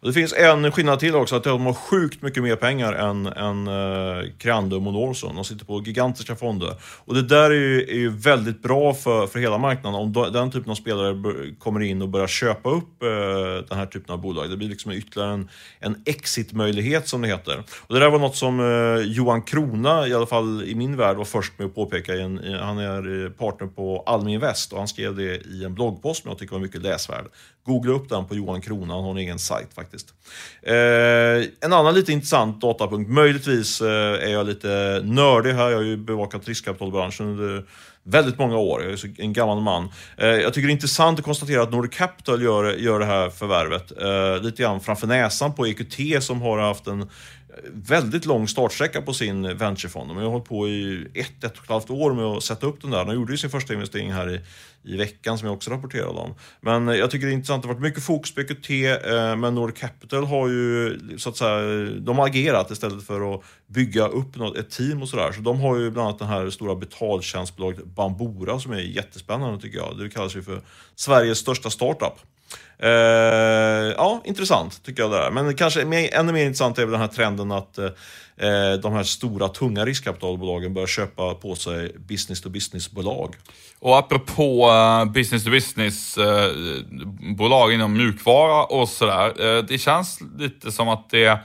och 0.00 0.08
det 0.08 0.12
finns 0.12 0.32
en 0.32 0.72
skillnad 0.72 0.98
till 0.98 1.14
också, 1.14 1.36
att 1.36 1.44
de 1.44 1.66
har 1.66 1.72
sjukt 1.72 2.22
mycket 2.22 2.42
mer 2.42 2.56
pengar 2.56 2.92
än, 2.92 3.26
än 3.26 3.66
eh, 3.66 4.24
uh, 4.24 4.30
Crandum 4.38 4.86
och 4.86 4.92
Norson. 4.92 5.36
De 5.36 5.44
sitter 5.44 5.64
på 5.64 5.82
gigantiska 5.82 6.36
fonder. 6.36 6.74
Och 7.04 7.14
det 7.14 7.22
där 7.22 7.50
är 7.50 7.54
ju, 7.54 7.82
är 7.82 7.98
ju 7.98 8.08
väldigt 8.08 8.62
bra 8.62 8.94
för, 8.94 9.26
för 9.26 9.38
hela 9.38 9.58
marknaden 9.58 10.00
om 10.00 10.12
den 10.32 10.50
typen 10.50 10.70
av 10.70 10.74
spelare 10.74 11.22
kommer 11.58 11.80
in 11.80 12.02
och 12.02 12.08
börjar 12.08 12.26
köpa 12.26 12.70
upp 12.70 13.02
uh, 13.02 13.08
den 13.68 13.78
här 13.78 13.86
typen 13.86 14.12
av 14.14 14.20
bolag. 14.20 14.50
Det 14.50 14.56
blir 14.56 14.68
liksom 14.68 14.92
ytterligare 14.92 15.32
en, 15.32 15.48
en 15.80 16.02
exit-möjlighet 16.06 17.08
som 17.08 17.22
det 17.22 17.28
heter. 17.28 17.62
Och 17.86 17.94
det 17.94 18.00
där 18.00 18.10
var 18.10 18.18
något 18.18 18.36
som 18.36 18.60
uh, 18.60 19.02
Johan 19.02 19.42
Krona, 19.42 20.08
i 20.08 20.14
alla 20.14 20.26
fall 20.26 20.62
i 20.64 20.74
min 20.74 20.96
värld, 20.96 21.16
var 21.16 21.24
först 21.24 21.58
med 21.58 21.66
att 21.66 21.74
påpeka. 21.74 22.14
I 22.14 22.22
en, 22.22 22.54
han 22.60 22.78
är 22.78 23.30
partner 23.30 23.66
på 23.66 24.02
Almi 24.06 24.34
Invest 24.34 24.72
och 24.72 24.78
han 24.78 24.88
skrev 24.88 25.16
det 25.16 25.46
i 25.46 25.64
en 25.64 25.74
bloggpost 25.74 26.22
som 26.22 26.28
jag 26.28 26.38
tycker 26.38 26.52
var 26.52 26.60
mycket 26.60 26.82
läsvärd. 26.82 27.24
Googla 27.66 27.92
upp 27.92 28.08
den 28.08 28.26
på 28.26 28.34
Johan 28.34 28.60
Krona, 28.60 28.94
han 28.94 29.04
har 29.04 29.10
en 29.10 29.16
egen 29.16 29.38
sajt 29.38 29.74
faktiskt. 29.74 29.89
Eh, 30.62 31.48
en 31.60 31.72
annan 31.72 31.94
lite 31.94 32.12
intressant 32.12 32.60
datapunkt, 32.60 33.10
möjligtvis 33.10 33.80
eh, 33.80 33.88
är 34.28 34.28
jag 34.28 34.46
lite 34.46 35.00
nördig 35.04 35.52
här, 35.52 35.70
jag 35.70 35.76
har 35.76 35.84
ju 35.84 35.96
bevakat 35.96 36.48
riskkapitalbranschen 36.48 37.26
under 37.26 37.64
väldigt 38.02 38.38
många 38.38 38.56
år, 38.56 38.82
jag 38.82 38.92
är 38.92 39.20
en 39.20 39.32
gammal 39.32 39.60
man. 39.60 39.88
Eh, 40.16 40.28
jag 40.28 40.54
tycker 40.54 40.66
det 40.66 40.70
är 40.70 40.74
intressant 40.74 41.18
att 41.18 41.24
konstatera 41.24 41.62
att 41.62 41.72
Nordic 41.72 41.94
Capital 41.94 42.42
gör, 42.42 42.72
gör 42.72 42.98
det 42.98 43.06
här 43.06 43.30
förvärvet 43.30 44.02
eh, 44.02 44.42
lite 44.42 44.62
grann 44.62 44.80
framför 44.80 45.06
näsan 45.06 45.54
på 45.54 45.66
EQT 45.66 46.22
som 46.22 46.42
har 46.42 46.58
haft 46.58 46.86
en 46.86 47.10
väldigt 47.72 48.26
lång 48.26 48.48
startsträcka 48.48 49.02
på 49.02 49.14
sin 49.14 49.56
venturefond. 49.56 50.10
De 50.10 50.16
har 50.16 50.24
hållit 50.24 50.44
på 50.44 50.68
i 50.68 51.06
ett, 51.14 51.44
ett 51.44 51.58
och 51.58 51.64
ett 51.64 51.70
halvt 51.70 51.90
år 51.90 52.14
med 52.14 52.24
att 52.24 52.44
sätta 52.44 52.66
upp 52.66 52.82
den 52.82 52.90
där. 52.90 53.04
De 53.04 53.14
gjorde 53.14 53.32
ju 53.32 53.38
sin 53.38 53.50
första 53.50 53.74
investering 53.74 54.12
här 54.12 54.34
i, 54.34 54.40
i 54.82 54.96
veckan 54.96 55.38
som 55.38 55.46
jag 55.46 55.56
också 55.56 55.70
rapporterade 55.70 56.18
om. 56.18 56.34
Men 56.60 56.88
eh, 56.88 56.94
jag 56.94 57.10
tycker 57.10 57.26
det 57.26 57.32
är 57.32 57.34
intressant, 57.34 57.62
det 57.62 57.68
har 57.68 57.74
varit 57.74 57.82
mycket 57.82 58.02
fokus 58.02 58.34
på 58.34 58.40
EQT, 58.40 58.70
eh, 58.70 59.36
men 59.36 59.54
Nord 59.54 59.76
Capital 59.76 60.24
har 60.24 60.48
ju 60.48 60.98
så 61.18 61.28
att 61.28 61.36
säga, 61.36 61.84
de 62.00 62.18
har 62.18 62.26
agerat 62.26 62.70
istället 62.70 63.06
för 63.06 63.34
att 63.34 63.42
bygga 63.66 64.06
upp 64.06 64.36
något, 64.36 64.56
ett 64.56 64.70
team 64.70 65.02
och 65.02 65.08
sådär. 65.08 65.32
Så 65.32 65.40
de 65.40 65.60
har 65.60 65.76
ju 65.76 65.90
bland 65.90 66.08
annat 66.08 66.18
det 66.18 66.26
här 66.26 66.50
stora 66.50 66.74
betaltjänstbolaget 66.74 67.84
Bambora 67.84 68.58
som 68.58 68.72
är 68.72 68.78
jättespännande 68.78 69.60
tycker 69.60 69.78
jag. 69.78 69.98
Det 69.98 70.08
kallas 70.08 70.36
ju 70.36 70.42
för 70.42 70.62
Sveriges 70.96 71.38
största 71.38 71.70
startup. 71.70 72.18
Eh, 72.82 72.90
ja, 73.96 74.20
intressant 74.24 74.82
tycker 74.82 75.02
jag 75.02 75.10
det 75.10 75.18
är. 75.18 75.30
Men 75.30 75.56
kanske 75.56 75.84
mer, 75.84 76.14
ännu 76.14 76.32
mer 76.32 76.44
intressant 76.44 76.78
är 76.78 76.82
väl 76.82 76.92
den 76.92 77.00
här 77.00 77.08
trenden 77.08 77.52
att 77.52 77.78
eh, 77.78 77.84
eh 77.84 77.92
de 78.82 78.92
här 78.92 79.02
stora 79.02 79.48
tunga 79.48 79.84
riskkapitalbolagen 79.84 80.74
börjar 80.74 80.86
köpa 80.86 81.34
på 81.34 81.54
sig 81.54 81.92
business 82.08 82.40
to 82.40 82.48
business-bolag. 82.48 83.36
Och 83.78 83.98
apropå 83.98 84.70
uh, 84.70 85.04
business 85.12 85.44
to 85.44 85.50
business-bolag 85.50 87.70
eh, 87.70 87.74
inom 87.74 87.92
mjukvara 87.92 88.64
och 88.64 88.88
sådär. 88.88 89.62
det 89.62 89.78
känns 89.78 90.18
lite 90.38 90.72
som 90.72 90.88
att 90.88 91.10
det 91.10 91.38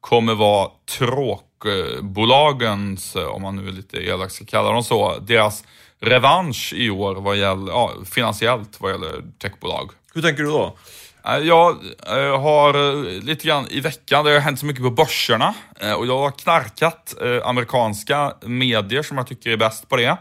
kommer 0.00 0.34
vara 0.34 0.70
tråkbolagens, 0.98 3.16
om 3.16 3.42
man 3.42 3.56
nu 3.56 3.68
är 3.68 3.72
lite 3.72 3.96
elak 3.96 4.30
ska 4.30 4.44
kalla 4.44 4.72
dem 4.72 4.84
så, 4.84 5.18
deras 5.18 5.64
revansch 6.00 6.72
i 6.76 6.90
år 6.90 7.14
vad 7.14 7.36
gäller, 7.36 7.72
ja, 7.72 7.92
finansiellt 8.04 8.80
vad 8.80 8.92
gäller 8.92 9.22
techbolag. 9.38 9.90
Hur 10.18 10.22
tänker 10.22 10.42
du 10.42 10.48
då? 10.48 10.76
Eh, 11.24 11.36
Jag 11.36 11.76
eh, 12.06 12.40
har 12.40 12.74
eh, 12.74 13.22
lite 13.22 13.46
grann 13.46 13.66
i 13.70 13.80
veckan, 13.80 14.24
det 14.24 14.32
har 14.32 14.40
hänt 14.40 14.58
så 14.58 14.66
mycket 14.66 14.82
på 14.82 14.90
börserna 14.90 15.54
och 15.96 16.06
jag 16.06 16.18
har 16.18 16.30
knarkat 16.30 17.14
amerikanska 17.44 18.32
medier 18.42 19.02
som 19.02 19.16
jag 19.16 19.26
tycker 19.26 19.50
är 19.50 19.56
bäst 19.56 19.88
på 19.88 19.96
det. 19.96 20.16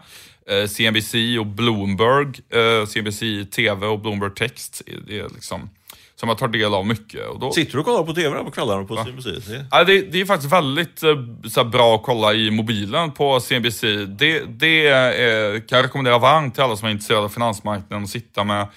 CNBC 0.67 1.13
och 1.39 1.45
Bloomberg, 1.45 2.27
CNBC 2.87 3.19
TV 3.51 3.87
och 3.87 3.99
Bloomberg 3.99 4.31
Text, 4.35 4.81
det 5.07 5.19
är 5.19 5.29
liksom 5.29 5.69
som 6.15 6.29
jag 6.29 6.37
tar 6.37 6.47
del 6.47 6.73
av 6.73 6.85
mycket. 6.85 7.27
Och 7.27 7.39
då, 7.39 7.51
Sitter 7.51 7.71
du 7.71 7.79
och 7.79 7.85
kollar 7.85 8.03
på 8.03 8.13
TV 8.13 8.43
på 8.43 8.51
kvällarna 8.51 8.83
på 8.83 8.97
CNBC? 8.97 9.27
Ja, 9.71 9.83
det, 9.83 10.01
det 10.01 10.21
är 10.21 10.25
faktiskt 10.25 10.53
väldigt 10.53 10.99
så 10.99 11.07
här, 11.55 11.63
bra 11.63 11.95
att 11.95 12.03
kolla 12.03 12.33
i 12.33 12.51
mobilen 12.51 13.11
på 13.11 13.39
CNBC. 13.39 13.81
Det, 14.07 14.43
det 14.47 14.87
eh, 14.87 15.61
kan 15.61 15.77
jag 15.77 15.85
rekommendera 15.85 16.17
varmt 16.17 16.53
till 16.53 16.63
alla 16.63 16.75
som 16.75 16.87
är 16.87 16.91
intresserade 16.91 17.25
av 17.25 17.29
finansmarknaden 17.29 18.03
att 18.03 18.09
sitta 18.09 18.43
med 18.43 18.67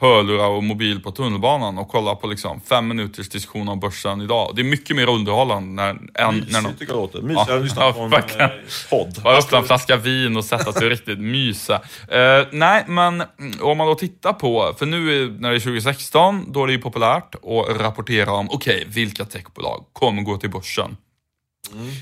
hörlurar 0.00 0.46
och 0.48 0.64
mobil 0.64 1.00
på 1.02 1.10
tunnelbanan 1.10 1.78
och 1.78 1.88
kolla 1.88 2.14
på 2.14 2.26
liksom 2.26 2.60
fem 2.60 2.88
minuters 2.88 3.28
diskussion 3.28 3.68
om 3.68 3.80
börsen 3.80 4.20
idag. 4.20 4.52
Det 4.54 4.62
är 4.62 4.64
mycket 4.64 4.96
mer 4.96 5.08
underhållande 5.08 5.68
när, 5.82 5.90
än 5.90 5.98
när 6.14 6.32
Mysigt 6.32 6.62
någon 6.62 6.74
tycker 6.74 6.92
jag 6.92 7.00
låter. 7.00 7.22
Mysigare 7.22 7.52
Ja, 7.56 7.56
lyssna 7.58 7.82
ja, 7.82 7.92
på 7.92 8.00
en 8.38 8.40
eh, 8.40 8.48
podd. 8.90 9.20
bara 9.24 9.38
öppna 9.38 9.58
en 9.58 9.64
flaska 9.64 9.96
vin 9.96 10.36
och 10.36 10.44
sätta 10.44 10.72
sig 10.72 10.84
och 10.84 10.90
riktigt 10.90 11.18
mysa. 11.18 11.74
Eh, 12.08 12.46
nej, 12.52 12.84
men 12.88 13.14
mm, 13.38 13.52
om 13.60 13.78
man 13.78 13.86
då 13.86 13.94
tittar 13.94 14.32
på, 14.32 14.74
för 14.78 14.86
nu 14.86 15.22
är- 15.24 15.28
när 15.40 15.50
det 15.50 15.56
är 15.56 15.60
2016, 15.60 16.52
då 16.52 16.62
är 16.62 16.66
det 16.66 16.72
ju 16.72 16.80
populärt 16.80 17.34
att 17.34 17.80
rapportera 17.80 18.32
om, 18.32 18.48
okej, 18.50 18.84
vilka 18.88 19.24
techbolag 19.24 19.84
kommer 19.92 20.22
gå 20.22 20.36
till 20.36 20.50
börsen? 20.50 20.96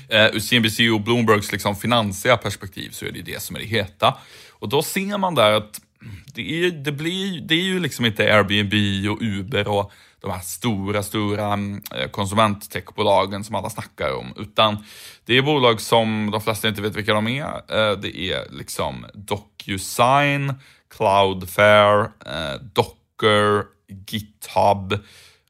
Eh, 0.09 0.25
ur 0.25 0.39
CNBC 0.39 0.89
och 0.89 1.01
Bloombergs 1.01 1.51
liksom 1.51 1.75
finansiella 1.75 2.37
perspektiv 2.37 2.89
så 2.91 3.05
är 3.05 3.11
det 3.11 3.17
ju 3.17 3.23
det 3.23 3.41
som 3.41 3.55
är 3.55 3.59
det 3.59 3.65
heta. 3.65 4.17
Och 4.51 4.69
då 4.69 4.81
ser 4.81 5.17
man 5.17 5.35
där 5.35 5.51
att 5.51 5.81
det 6.33 6.65
är, 6.65 6.71
det 6.71 6.91
blir, 6.91 7.41
det 7.41 7.55
är 7.55 7.63
ju 7.63 7.79
liksom 7.79 8.05
inte 8.05 8.33
Airbnb 8.33 8.73
och 9.11 9.21
Uber 9.21 9.67
och 9.67 9.91
de 10.21 10.31
här 10.31 10.39
stora, 10.39 11.03
stora 11.03 11.53
mm, 11.53 11.81
eh, 11.95 12.09
konsumenttechbolagen 12.09 13.43
som 13.43 13.55
alla 13.55 13.69
snackar 13.69 14.13
om. 14.13 14.33
Utan 14.37 14.77
det 15.25 15.37
är 15.37 15.41
bolag 15.41 15.81
som 15.81 16.29
de 16.31 16.41
flesta 16.41 16.67
inte 16.67 16.81
vet 16.81 16.95
vilka 16.95 17.13
de 17.13 17.27
är. 17.27 17.43
Eh, 17.43 17.97
det 17.99 18.17
är 18.17 18.51
liksom 18.51 19.05
DocuSign, 19.13 20.53
Cloudflare, 20.97 22.11
eh, 22.25 22.61
Docker, 22.73 23.63
GitHub. 24.11 24.99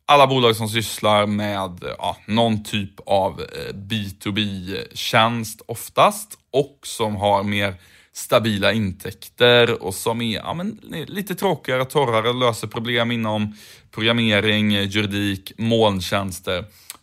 Alla 0.06 0.28
bolag 0.28 0.56
som 0.56 0.70
sysslar 0.70 1.26
med 1.26 1.80
ja, 1.98 2.18
någon 2.26 2.64
typ 2.64 3.00
av 3.06 3.42
B2B-tjänst 3.74 5.62
oftast 5.68 6.38
och 6.52 6.80
som 6.84 7.16
har 7.16 7.44
mer 7.44 7.76
stabila 8.18 8.74
intäkter 8.74 9.84
och 9.84 9.94
som 9.94 10.22
är 10.22 10.36
ja, 10.36 10.54
men, 10.54 10.80
lite 11.08 11.36
tråkigare, 11.36 11.86
torrare, 11.86 12.34
löser 12.34 12.68
problem 12.68 13.12
inom 13.12 13.56
programmering, 13.92 14.72
juridik, 14.72 15.52
molntjänster. 15.58 16.58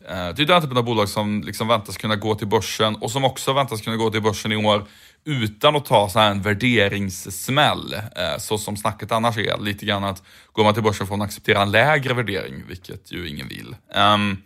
Eh, 0.08 0.28
det 0.36 0.42
är 0.42 0.46
den 0.46 0.62
typen 0.62 0.76
av 0.76 0.84
bolag 0.84 1.08
som 1.08 1.42
liksom 1.42 1.68
väntas 1.68 1.96
kunna 1.96 2.16
gå 2.16 2.34
till 2.34 2.46
börsen 2.46 2.96
och 2.96 3.10
som 3.10 3.24
också 3.24 3.52
väntas 3.52 3.80
kunna 3.80 3.96
gå 3.96 4.10
till 4.10 4.22
börsen 4.22 4.52
i 4.52 4.56
år 4.56 4.86
utan 5.24 5.76
att 5.76 5.84
ta 5.84 6.08
så 6.08 6.18
här 6.18 6.30
en 6.30 6.42
värderingssmäll, 6.42 7.94
eh, 7.94 8.38
så 8.38 8.58
som 8.58 8.76
snacket 8.76 9.12
annars 9.12 9.38
är. 9.38 9.58
Lite 9.58 9.86
grann 9.86 10.04
att 10.04 10.22
går 10.52 10.64
man 10.64 10.74
till 10.74 10.82
börsen 10.82 11.06
får 11.06 11.16
man 11.16 11.24
acceptera 11.24 11.62
en 11.62 11.70
lägre 11.70 12.14
värdering, 12.14 12.62
vilket 12.68 13.12
ju 13.12 13.28
ingen 13.28 13.48
vill. 13.48 13.76
Ehm, 13.94 14.36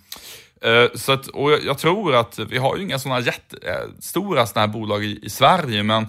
eh, 0.63 0.85
så 0.95 1.13
att, 1.13 1.27
och 1.27 1.53
jag, 1.53 1.65
jag 1.65 1.79
tror 1.79 2.15
att 2.15 2.39
vi 2.39 2.59
har 2.59 2.77
ju 2.77 2.83
inga 2.83 2.99
sådana 2.99 3.21
jättestora 3.21 4.47
sådana 4.47 4.67
här 4.67 4.73
bolag 4.73 5.05
i, 5.05 5.21
i 5.23 5.31
Sverige, 5.31 5.83
men 5.83 6.07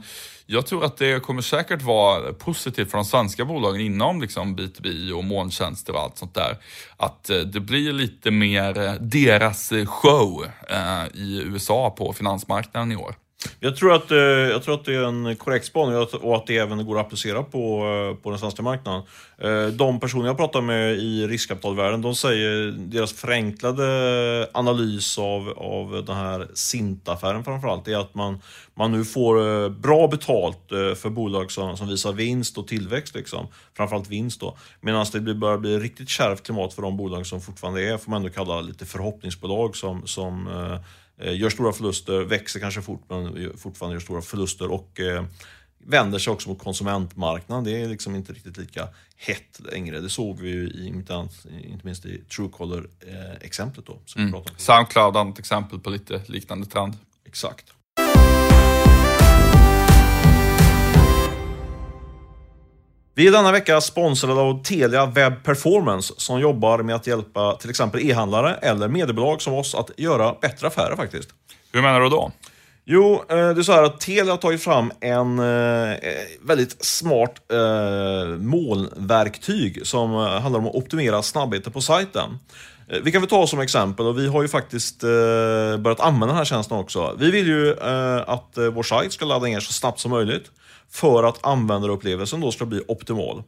jag 0.52 0.66
tror 0.66 0.86
att 0.86 0.98
det 0.98 1.24
kommer 1.24 1.42
säkert 1.42 1.82
vara 1.82 2.34
positivt 2.34 2.92
för 2.92 2.98
de 2.98 3.06
svenska 3.06 3.46
bolagen 3.46 3.82
inom 3.82 4.22
liksom 4.22 4.58
B2B 4.58 5.12
och 5.12 5.24
molntjänster 5.24 5.94
och 5.94 6.00
allt 6.00 6.18
sånt 6.18 6.34
där. 6.34 6.58
Att 6.98 7.30
eh, 7.30 7.38
det 7.38 7.60
blir 7.60 7.94
lite 7.94 8.32
mer 8.32 8.80
eh, 8.80 8.94
deras 8.94 9.72
eh, 9.72 9.86
show 9.86 10.46
i 11.14 11.42
USA 11.42 11.96
på 11.98 12.14
finansmarknaden 12.14 12.92
i 12.92 12.96
år. 12.96 13.16
Jag 13.60 13.76
tror, 13.76 13.94
att, 13.94 14.12
eh, 14.12 14.18
jag 14.18 14.64
tror 14.64 14.76
att 14.76 14.86
det 14.86 14.96
är 14.96 15.04
en 15.04 15.36
korrekt 15.36 15.66
spaning 15.66 15.98
och 16.22 16.36
att- 16.36 16.48
det 16.48 16.58
även 16.58 16.86
går 16.86 17.00
att 17.00 17.06
applicera 17.06 17.44
på, 17.44 17.86
eh, 17.86 18.24
på 18.24 18.30
den 18.30 18.40
svenska 18.40 18.62
marknaden. 18.62 19.04
Eh, 19.38 19.68
de 19.68 20.00
personer 20.00 20.26
jag 20.28 20.38
pratar 20.38 20.62
med 20.62 20.96
i 20.98 21.28
riskkapitalvärlden, 21.28 22.02
de 22.02 22.16
säger 22.16 22.72
deras 22.72 23.14
förenklade 23.14 24.50
analys 24.54 25.18
av, 25.18 25.50
av 25.58 26.04
den 26.06 26.16
här 26.16 26.48
Sint-affären 26.54 27.44
framförallt, 27.44 27.88
är 27.88 27.98
att 27.98 28.16
man, 28.16 28.42
man 28.76 28.92
nu 28.92 29.06
får 29.06 29.70
bra 29.70 30.08
betalt 30.08 30.60
för 30.70 31.10
bolag 31.10 31.52
som, 31.52 31.78
som 31.78 31.88
visar 31.88 32.14
vinst 32.14 32.58
och 32.58 32.68
tillväxt. 32.68 33.16
Liksom. 33.16 33.48
Framförallt 33.78 34.10
vinst 34.10 34.40
då. 34.40 34.58
Medan 34.82 35.06
det 35.14 35.34
börjar 35.34 35.58
bli 35.58 35.80
riktigt 35.80 36.10
kärvt 36.10 36.44
klimat 36.44 36.74
för 36.74 36.82
de 36.82 36.98
bolag 36.98 37.26
som 37.26 37.42
fortfarande 37.42 37.84
är, 37.90 37.98
får 37.98 38.12
man 38.12 38.22
ändå 38.22 38.34
kalla 38.34 38.62
lite 38.62 38.86
förhoppningsbolag 38.86 39.76
som, 39.76 40.08
som 40.08 40.48
gör 41.20 41.50
stora 41.50 41.74
förluster, 41.74 42.22
växer 42.22 42.60
kanske 42.60 42.82
fort 42.82 43.04
men 43.08 43.54
fortfarande 43.58 43.96
gör 43.96 44.02
stora 44.02 44.22
förluster 44.22 44.72
och 44.72 45.00
eh, 45.00 45.26
vänder 45.86 46.20
sig 46.20 46.34
också 46.34 46.50
mot 46.50 46.60
konsumentmarknaden. 46.60 47.64
Det 47.64 47.82
är 47.82 47.90
liksom 47.90 48.16
inte 48.16 48.34
riktigt 48.34 48.58
lika 48.58 48.88
hett 49.16 49.60
längre. 49.72 50.00
Det 50.00 50.10
såg 50.10 50.40
vi 50.40 50.50
ju 50.50 50.68
i, 50.68 50.88
inte, 50.88 51.30
minst 51.84 52.06
i 52.06 52.22
Truecaller-exemplet 52.30 53.86
då. 53.86 54.00
Som 54.06 54.26
vi 54.26 54.32
pratade 54.32 54.52
om. 54.52 54.58
Soundcloud 54.58 55.16
är 55.16 55.32
ett 55.32 55.40
exempel 55.40 55.80
på 55.80 55.90
lite 55.90 56.22
liknande 56.28 56.66
trend. 56.66 56.98
Exakt. 57.26 57.74
Vi 63.20 63.28
är 63.28 63.32
denna 63.32 63.52
vecka 63.52 63.82
sponsrade 63.82 64.42
av 64.42 64.64
Telia 64.64 65.06
Web 65.06 65.44
Performance 65.44 66.14
som 66.18 66.40
jobbar 66.40 66.80
med 66.80 66.96
att 66.96 67.08
hjälpa 67.08 67.56
till 67.56 67.70
exempel 67.70 68.02
e-handlare 68.02 68.56
eller 68.56 68.88
mediebolag 68.88 69.42
som 69.42 69.54
oss 69.54 69.76
att 69.76 69.92
göra 69.98 70.36
bättre 70.42 70.68
affärer 70.68 70.96
faktiskt. 70.96 71.30
Hur 71.72 71.82
menar 71.82 72.02
du 72.02 72.10
då? 72.10 72.32
Jo, 72.86 73.24
eh, 73.30 73.36
det 73.36 73.62
är 73.62 73.64
så 73.64 73.72
här 73.72 73.84
att 73.84 74.00
Telia 74.00 74.34
har 74.34 74.38
tagit 74.38 74.64
fram 74.64 74.92
en 75.00 75.40
eh, 75.40 75.98
väldigt 76.42 76.86
smart 76.86 77.36
eh, 77.52 78.30
molnverktyg 78.38 79.88
som 79.88 80.12
handlar 80.14 80.60
om 80.60 80.68
att 80.68 80.76
optimera 80.76 81.22
snabbheten 81.22 81.74
på 81.74 81.82
sajten. 81.82 82.40
Vi 83.04 83.12
kan 83.12 83.22
väl 83.22 83.30
ta 83.30 83.48
som 83.48 83.60
exempel, 83.60 84.06
och 84.06 84.20
vi 84.20 84.28
har 84.28 84.42
ju 84.42 84.48
faktiskt 84.48 85.02
börjat 85.80 86.00
använda 86.00 86.28
den 86.28 86.36
här 86.36 86.46
tjänsten 86.46 86.78
också. 86.78 87.16
Vi 87.20 87.32
vill 87.32 87.48
ju 87.48 87.80
att 88.26 88.58
vår 88.74 88.84
sajt 88.84 89.14
ska 89.14 89.26
ladda 89.26 89.46
ner 89.46 89.60
så 89.60 89.74
snabbt 89.74 90.00
som 90.00 90.12
möjligt 90.12 90.52
för 90.92 91.24
att 91.24 91.46
användarupplevelsen 91.46 92.42
då 92.42 92.52
ska 92.52 92.66
bli 92.66 92.82
optimal. 92.88 93.44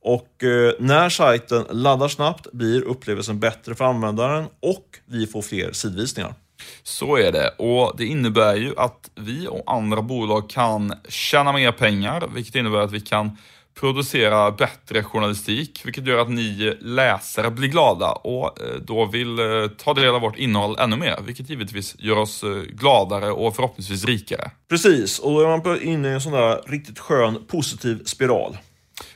Och 0.00 0.44
eh, 0.44 0.72
när 0.78 1.08
sajten 1.08 1.64
laddar 1.70 2.08
snabbt 2.08 2.52
blir 2.52 2.82
upplevelsen 2.82 3.40
bättre 3.40 3.74
för 3.74 3.84
användaren 3.84 4.44
och 4.60 4.86
vi 5.06 5.26
får 5.26 5.42
fler 5.42 5.72
sidvisningar. 5.72 6.34
Så 6.82 7.16
är 7.16 7.32
det 7.32 7.48
och 7.58 7.96
det 7.96 8.06
innebär 8.06 8.54
ju 8.54 8.74
att 8.76 9.10
vi 9.14 9.48
och 9.48 9.62
andra 9.66 10.02
bolag 10.02 10.50
kan 10.50 10.94
tjäna 11.08 11.52
mer 11.52 11.72
pengar, 11.72 12.28
vilket 12.34 12.54
innebär 12.54 12.78
att 12.78 12.92
vi 12.92 13.00
kan 13.00 13.36
producera 13.74 14.50
bättre 14.50 15.02
journalistik, 15.02 15.80
vilket 15.84 16.06
gör 16.06 16.18
att 16.18 16.30
ni 16.30 16.76
läsare 16.80 17.50
blir 17.50 17.68
glada 17.68 18.12
och 18.12 18.60
eh, 18.60 18.74
då 18.80 19.04
vill 19.04 19.38
eh, 19.38 19.66
ta 19.66 19.94
del 19.94 20.14
av 20.14 20.20
vårt 20.20 20.38
innehåll 20.38 20.76
ännu 20.78 20.96
mer, 20.96 21.18
vilket 21.22 21.50
givetvis 21.50 21.96
gör 21.98 22.18
oss 22.18 22.42
eh, 22.42 22.50
gladare 22.50 23.30
och 23.30 23.56
förhoppningsvis 23.56 24.04
rikare. 24.04 24.50
Precis, 24.68 25.18
och 25.18 25.32
då 25.32 25.40
är 25.40 25.48
man 25.48 25.82
inne 25.82 26.08
i 26.08 26.12
en 26.12 26.20
sån 26.20 26.32
där 26.32 26.62
riktigt 26.66 26.98
skön 26.98 27.46
positiv 27.46 28.04
spiral. 28.04 28.58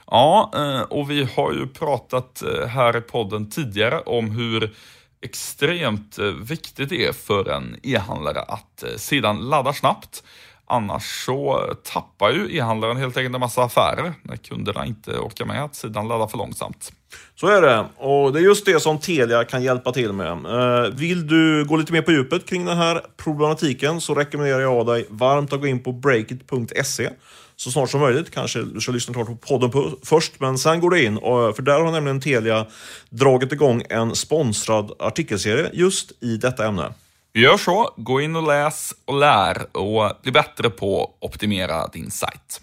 Ja, 0.07 0.51
och 0.91 1.11
vi 1.11 1.29
har 1.37 1.53
ju 1.53 1.67
pratat 1.67 2.43
här 2.69 2.97
i 2.97 3.01
podden 3.01 3.51
tidigare 3.51 4.01
om 4.01 4.31
hur 4.31 4.75
extremt 5.23 6.19
viktigt 6.43 6.89
det 6.89 7.07
är 7.07 7.13
för 7.13 7.49
en 7.49 7.77
e-handlare 7.83 8.41
att 8.41 8.85
sidan 8.97 9.49
laddar 9.49 9.73
snabbt. 9.73 10.23
Annars 10.69 11.25
så 11.25 11.75
tappar 11.85 12.31
ju 12.31 12.57
e-handlaren 12.57 12.97
helt 12.97 13.17
enkelt 13.17 13.35
en 13.35 13.41
massa 13.41 13.63
affärer 13.63 14.15
när 14.23 14.37
kunderna 14.37 14.87
inte 14.87 15.11
orkar 15.11 15.45
med 15.45 15.65
att 15.65 15.75
sidan 15.75 16.09
laddar 16.09 16.27
för 16.27 16.39
långsamt. 16.39 16.93
Så 17.35 17.47
är 17.47 17.63
det, 17.63 17.85
och 17.97 18.33
det 18.33 18.39
är 18.39 18.43
just 18.43 18.67
det 18.67 18.81
som 18.81 18.99
Telia 18.99 19.45
kan 19.45 19.63
hjälpa 19.63 19.93
till 19.93 20.13
med. 20.13 20.31
Eh, 20.31 20.91
vill 20.95 21.27
du 21.27 21.65
gå 21.65 21.77
lite 21.77 21.93
mer 21.93 22.03
på 22.03 22.13
djupet 22.13 22.47
kring 22.47 22.65
den 22.65 22.77
här 22.77 23.03
problematiken 23.17 24.01
så 24.01 24.15
rekommenderar 24.15 24.61
jag 24.61 24.87
dig 24.87 25.07
varmt 25.11 25.53
att 25.53 25.61
gå 25.61 25.67
in 25.67 25.83
på 25.83 25.93
breakit.se 25.93 27.11
så 27.57 27.71
snart 27.71 27.91
som 27.91 28.01
möjligt. 28.01 28.31
Kanske 28.31 28.63
du 28.63 28.81
ska 28.81 28.93
lyssna 28.93 29.15
klart 29.15 29.27
på 29.27 29.37
podden 29.37 29.71
på, 29.71 29.99
först, 30.03 30.41
men 30.41 30.59
sen 30.59 30.81
går 30.81 30.91
du 30.91 31.05
in. 31.05 31.19
Och, 31.19 31.49
eh, 31.49 31.55
för 31.55 31.63
där 31.63 31.81
har 31.81 31.93
nämligen 31.93 32.21
Telia 32.21 32.67
dragit 33.11 33.53
igång 33.53 33.83
en 33.89 34.15
sponsrad 34.15 34.93
artikelserie 34.99 35.71
just 35.73 36.13
i 36.23 36.37
detta 36.37 36.67
ämne. 36.67 36.93
Gör 37.39 37.57
så, 37.57 37.95
gå 37.97 38.21
in 38.21 38.37
och 38.37 38.47
läs 38.47 38.95
och 39.05 39.19
lär 39.19 39.77
och 39.77 40.13
bli 40.23 40.33
bättre 40.33 40.71
på 40.71 41.03
att 41.03 41.25
optimera 41.31 41.87
din 41.87 42.11
sajt. 42.11 42.61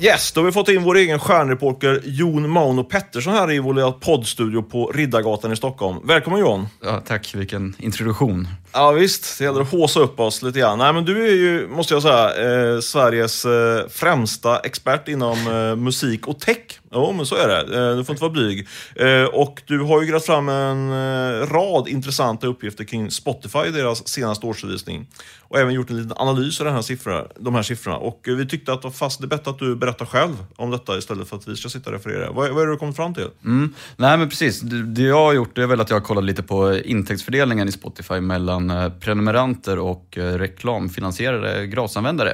Yes, 0.00 0.32
då 0.32 0.40
har 0.40 0.46
vi 0.46 0.52
fått 0.52 0.68
in 0.68 0.82
vår 0.82 0.96
egen 0.96 1.18
stjärnreporter 1.18 2.00
Jon 2.04 2.50
Mauno 2.50 2.84
Pettersson 2.84 3.32
här 3.32 3.52
i 3.52 3.58
vår 3.58 3.74
lilla 3.74 3.92
poddstudio 3.92 4.62
på 4.62 4.86
Riddargatan 4.94 5.52
i 5.52 5.56
Stockholm. 5.56 6.06
Välkommen 6.06 6.40
Jon! 6.40 6.66
Ja, 6.82 7.00
tack, 7.06 7.34
vilken 7.34 7.74
introduktion. 7.78 8.48
Ja 8.74 8.90
visst, 8.90 9.38
det 9.38 9.44
gäller 9.44 9.60
att 9.60 9.70
håsa 9.70 10.00
upp 10.00 10.20
oss 10.20 10.42
lite 10.42 10.58
grann. 10.58 10.78
Nej 10.78 10.92
men 10.92 11.04
du 11.04 11.28
är 11.28 11.34
ju, 11.34 11.68
måste 11.68 11.94
jag 11.94 12.02
säga, 12.02 12.74
eh, 12.74 12.80
Sveriges 12.80 13.44
eh, 13.44 13.88
främsta 13.88 14.58
expert 14.58 15.08
inom 15.08 15.38
eh, 15.46 15.76
musik 15.76 16.26
och 16.26 16.40
tech. 16.40 16.80
Jo 16.92 17.12
men 17.12 17.26
så 17.26 17.34
är 17.34 17.48
det, 17.48 17.60
eh, 17.60 17.96
du 17.96 18.04
får 18.04 18.12
inte 18.12 18.22
vara 18.22 18.32
blyg. 18.32 18.68
Eh, 18.96 19.24
och 19.24 19.62
du 19.66 19.80
har 19.80 20.02
ju 20.02 20.08
grävt 20.08 20.26
fram 20.26 20.48
en 20.48 20.92
eh, 20.92 21.46
rad 21.46 21.88
intressanta 21.88 22.46
uppgifter 22.46 22.84
kring 22.84 23.10
Spotify, 23.10 23.70
deras 23.72 24.08
senaste 24.08 24.46
årsredovisning. 24.46 25.06
Och 25.40 25.58
även 25.58 25.74
gjort 25.74 25.90
en 25.90 26.02
liten 26.02 26.16
analys 26.16 26.60
av 26.60 26.66
den 26.66 26.74
här 26.74 26.82
siffrorna, 26.82 27.24
de 27.40 27.54
här 27.54 27.62
siffrorna. 27.62 27.96
Och 27.96 28.28
eh, 28.28 28.34
vi 28.34 28.46
tyckte 28.48 28.72
att 28.72 28.82
det 28.82 28.88
var 28.88 28.92
fast 28.92 29.20
det 29.20 29.24
är 29.24 29.28
bättre 29.28 29.50
att 29.50 29.58
du 29.58 29.76
berättar 29.76 30.06
själv 30.06 30.44
om 30.56 30.70
detta 30.70 30.98
istället 30.98 31.28
för 31.28 31.36
att 31.36 31.48
vi 31.48 31.56
ska 31.56 31.68
sitta 31.68 31.90
och 31.90 31.96
referera. 31.96 32.32
Vad, 32.32 32.50
vad 32.50 32.62
är 32.62 32.66
det 32.66 32.72
du 32.72 32.78
kommit 32.78 32.96
fram 32.96 33.14
till? 33.14 33.28
Mm. 33.44 33.74
Nej 33.96 34.18
men 34.18 34.28
precis, 34.28 34.60
det, 34.60 34.82
det 34.82 35.02
jag 35.02 35.24
har 35.24 35.32
gjort 35.32 35.58
är 35.58 35.66
väl 35.66 35.80
att 35.80 35.90
jag 35.90 35.96
har 35.96 36.04
kollat 36.04 36.24
lite 36.24 36.42
på 36.42 36.78
intäktsfördelningen 36.78 37.68
i 37.68 37.72
Spotify 37.72 38.20
mellan 38.20 38.61
eh, 38.70 38.88
prenumeranter 39.00 39.78
och 39.78 40.18
eh, 40.18 40.34
reklamfinansierade 40.34 41.66
gratisanvändare. 41.66 42.30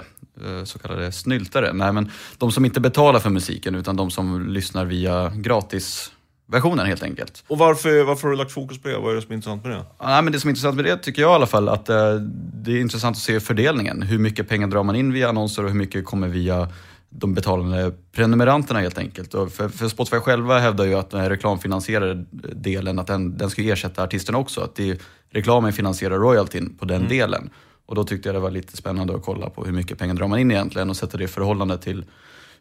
eh, 0.46 0.64
Så 0.64 0.78
kallade 0.78 1.12
snyltare. 1.12 1.72
Nej 1.72 1.92
men 1.92 2.10
de 2.38 2.52
som 2.52 2.64
inte 2.64 2.80
betalar 2.80 3.20
för 3.20 3.30
musiken 3.30 3.74
utan 3.74 3.96
de 3.96 4.10
som 4.10 4.48
lyssnar 4.48 4.84
via 4.84 5.32
gratisversionen 5.34 6.86
helt 6.86 7.02
enkelt. 7.02 7.44
Och 7.48 7.58
varför, 7.58 8.04
varför 8.04 8.22
har 8.22 8.30
du 8.30 8.36
lagt 8.36 8.52
fokus 8.52 8.82
på 8.82 8.88
det? 8.88 8.98
Vad 8.98 9.10
är 9.10 9.14
det 9.16 9.22
som 9.22 9.30
är 9.30 9.34
intressant 9.36 9.64
med 9.64 9.72
det? 9.72 9.84
Ja, 9.98 10.22
men 10.22 10.32
det 10.32 10.40
som 10.40 10.48
är 10.48 10.50
intressant 10.50 10.76
med 10.76 10.84
det 10.84 10.96
tycker 10.96 11.22
jag 11.22 11.30
i 11.30 11.34
alla 11.34 11.46
fall 11.46 11.68
att 11.68 11.88
eh, 11.88 12.14
det 12.54 12.72
är 12.72 12.80
intressant 12.80 13.16
att 13.16 13.22
se 13.22 13.40
fördelningen. 13.40 14.02
Hur 14.02 14.18
mycket 14.18 14.48
pengar 14.48 14.66
drar 14.68 14.82
man 14.82 14.96
in 14.96 15.12
via 15.12 15.28
annonser 15.28 15.62
och 15.64 15.70
hur 15.70 15.76
mycket 15.78 16.04
kommer 16.04 16.28
via 16.28 16.68
de 17.10 17.34
betalande 17.34 17.92
prenumeranterna 18.12 18.80
helt 18.80 18.98
enkelt. 18.98 19.34
Och 19.34 19.52
för, 19.52 19.68
för 19.68 19.88
Spotify 19.88 20.16
själva 20.16 20.58
hävdar 20.58 20.84
ju 20.84 20.94
att 20.94 21.10
den 21.10 21.28
reklamfinansierade 21.28 22.24
delen, 22.54 22.98
att 22.98 23.06
den, 23.06 23.38
den 23.38 23.50
ska 23.50 23.62
ersätta 23.62 24.02
artisterna 24.02 24.38
också. 24.38 24.60
Att 24.60 24.74
det, 24.76 25.00
reklamen 25.30 25.72
finansierar 25.72 26.18
royaltyn 26.18 26.76
på 26.78 26.84
den 26.84 27.08
delen. 27.08 27.50
Och 27.86 27.94
då 27.94 28.04
tyckte 28.04 28.28
jag 28.28 28.36
det 28.36 28.40
var 28.40 28.50
lite 28.50 28.76
spännande 28.76 29.14
att 29.14 29.22
kolla 29.22 29.50
på 29.50 29.64
hur 29.64 29.72
mycket 29.72 29.98
pengar 29.98 30.14
drar 30.14 30.28
man 30.28 30.38
in 30.38 30.50
egentligen 30.50 30.90
och 30.90 30.96
sätta 30.96 31.16
det 31.16 31.24
i 31.24 31.28
förhållande 31.28 31.78
till 31.78 32.04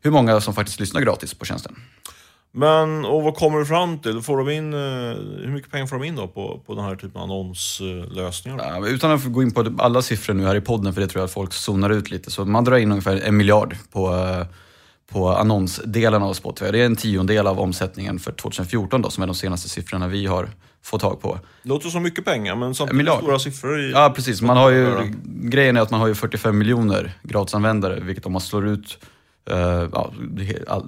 hur 0.02 0.12
många 0.12 0.42
som 0.42 0.54
faktiskt 0.54 0.80
lyssnar 0.80 1.02
gratis 1.02 1.34
på 1.34 1.46
tjänsten. 1.46 1.76
Men, 2.52 3.06
och 3.06 3.24
vad 3.24 3.36
kommer 3.36 3.60
du 3.60 3.66
fram 3.66 4.00
till? 4.00 4.22
Får 4.22 4.38
de 4.38 4.50
in, 4.50 4.74
eh, 4.74 4.80
hur 5.46 5.52
mycket 5.52 5.72
pengar 5.72 5.88
får 5.88 6.00
de 6.00 6.06
in 6.06 6.16
då 6.16 6.28
på, 6.28 6.62
på 6.66 6.76
den 6.76 6.84
här 6.84 6.96
typen 6.96 7.22
av 7.22 7.24
annonslösningar? 7.24 8.58
Ja, 8.58 8.88
utan 8.88 9.12
att 9.12 9.24
gå 9.24 9.42
in 9.44 9.52
på 9.52 9.74
alla 9.78 10.02
siffror 10.02 10.34
nu 10.34 10.46
här 10.46 10.56
i 10.56 10.62
podden, 10.62 10.94
för 10.94 11.02
det 11.02 11.08
tror 11.08 11.22
jag 11.22 11.26
att 11.26 11.34
folk 11.34 11.54
zonar 11.54 11.90
ut 11.90 12.12
lite. 12.12 12.32
Så 12.32 12.46
man 12.46 12.64
drar 12.64 12.78
in 12.78 12.92
ungefär 12.92 13.22
en 13.22 13.38
miljard 13.38 13.76
på, 13.92 14.16
eh, 14.16 14.46
på 15.12 15.30
annonsdelen 15.30 16.24
av 16.24 16.34
Spotify. 16.34 16.72
Det 16.72 16.82
är 16.82 16.86
en 16.86 16.96
tiondel 16.96 17.48
av 17.48 17.60
omsättningen 17.60 18.20
för 18.20 18.32
2014 18.32 19.02
då, 19.02 19.10
som 19.10 19.24
är 19.24 19.28
de 19.28 19.36
senaste 19.36 19.70
siffrorna 19.70 20.08
vi 20.08 20.26
har 20.26 20.50
fått 20.84 21.02
tag 21.02 21.22
på. 21.22 21.40
Låter 21.64 21.90
som 21.90 22.04
mycket 22.04 22.26
pengar, 22.26 22.56
men 22.56 22.68
En 22.68 22.76
samtidigt 22.76 22.98
miljard. 22.98 23.18
stora 23.18 23.40
siffror. 23.40 23.80
I, 23.80 23.92
Ja, 23.92 24.14
precis. 24.16 24.42
Man 24.42 24.58
har 24.58 24.70
ju, 24.70 25.14
grejen 25.26 25.78
är 25.78 25.82
att 25.82 25.92
man 25.92 26.00
har 26.00 26.08
ju 26.08 26.16
45 26.16 26.58
miljoner 26.58 27.14
gratisanvändare, 27.24 28.00
vilket 28.00 28.26
om 28.26 28.32
man 28.32 28.42
slår 28.42 28.68
ut 28.68 28.98
eh, 29.50 29.88
ja, 29.94 30.14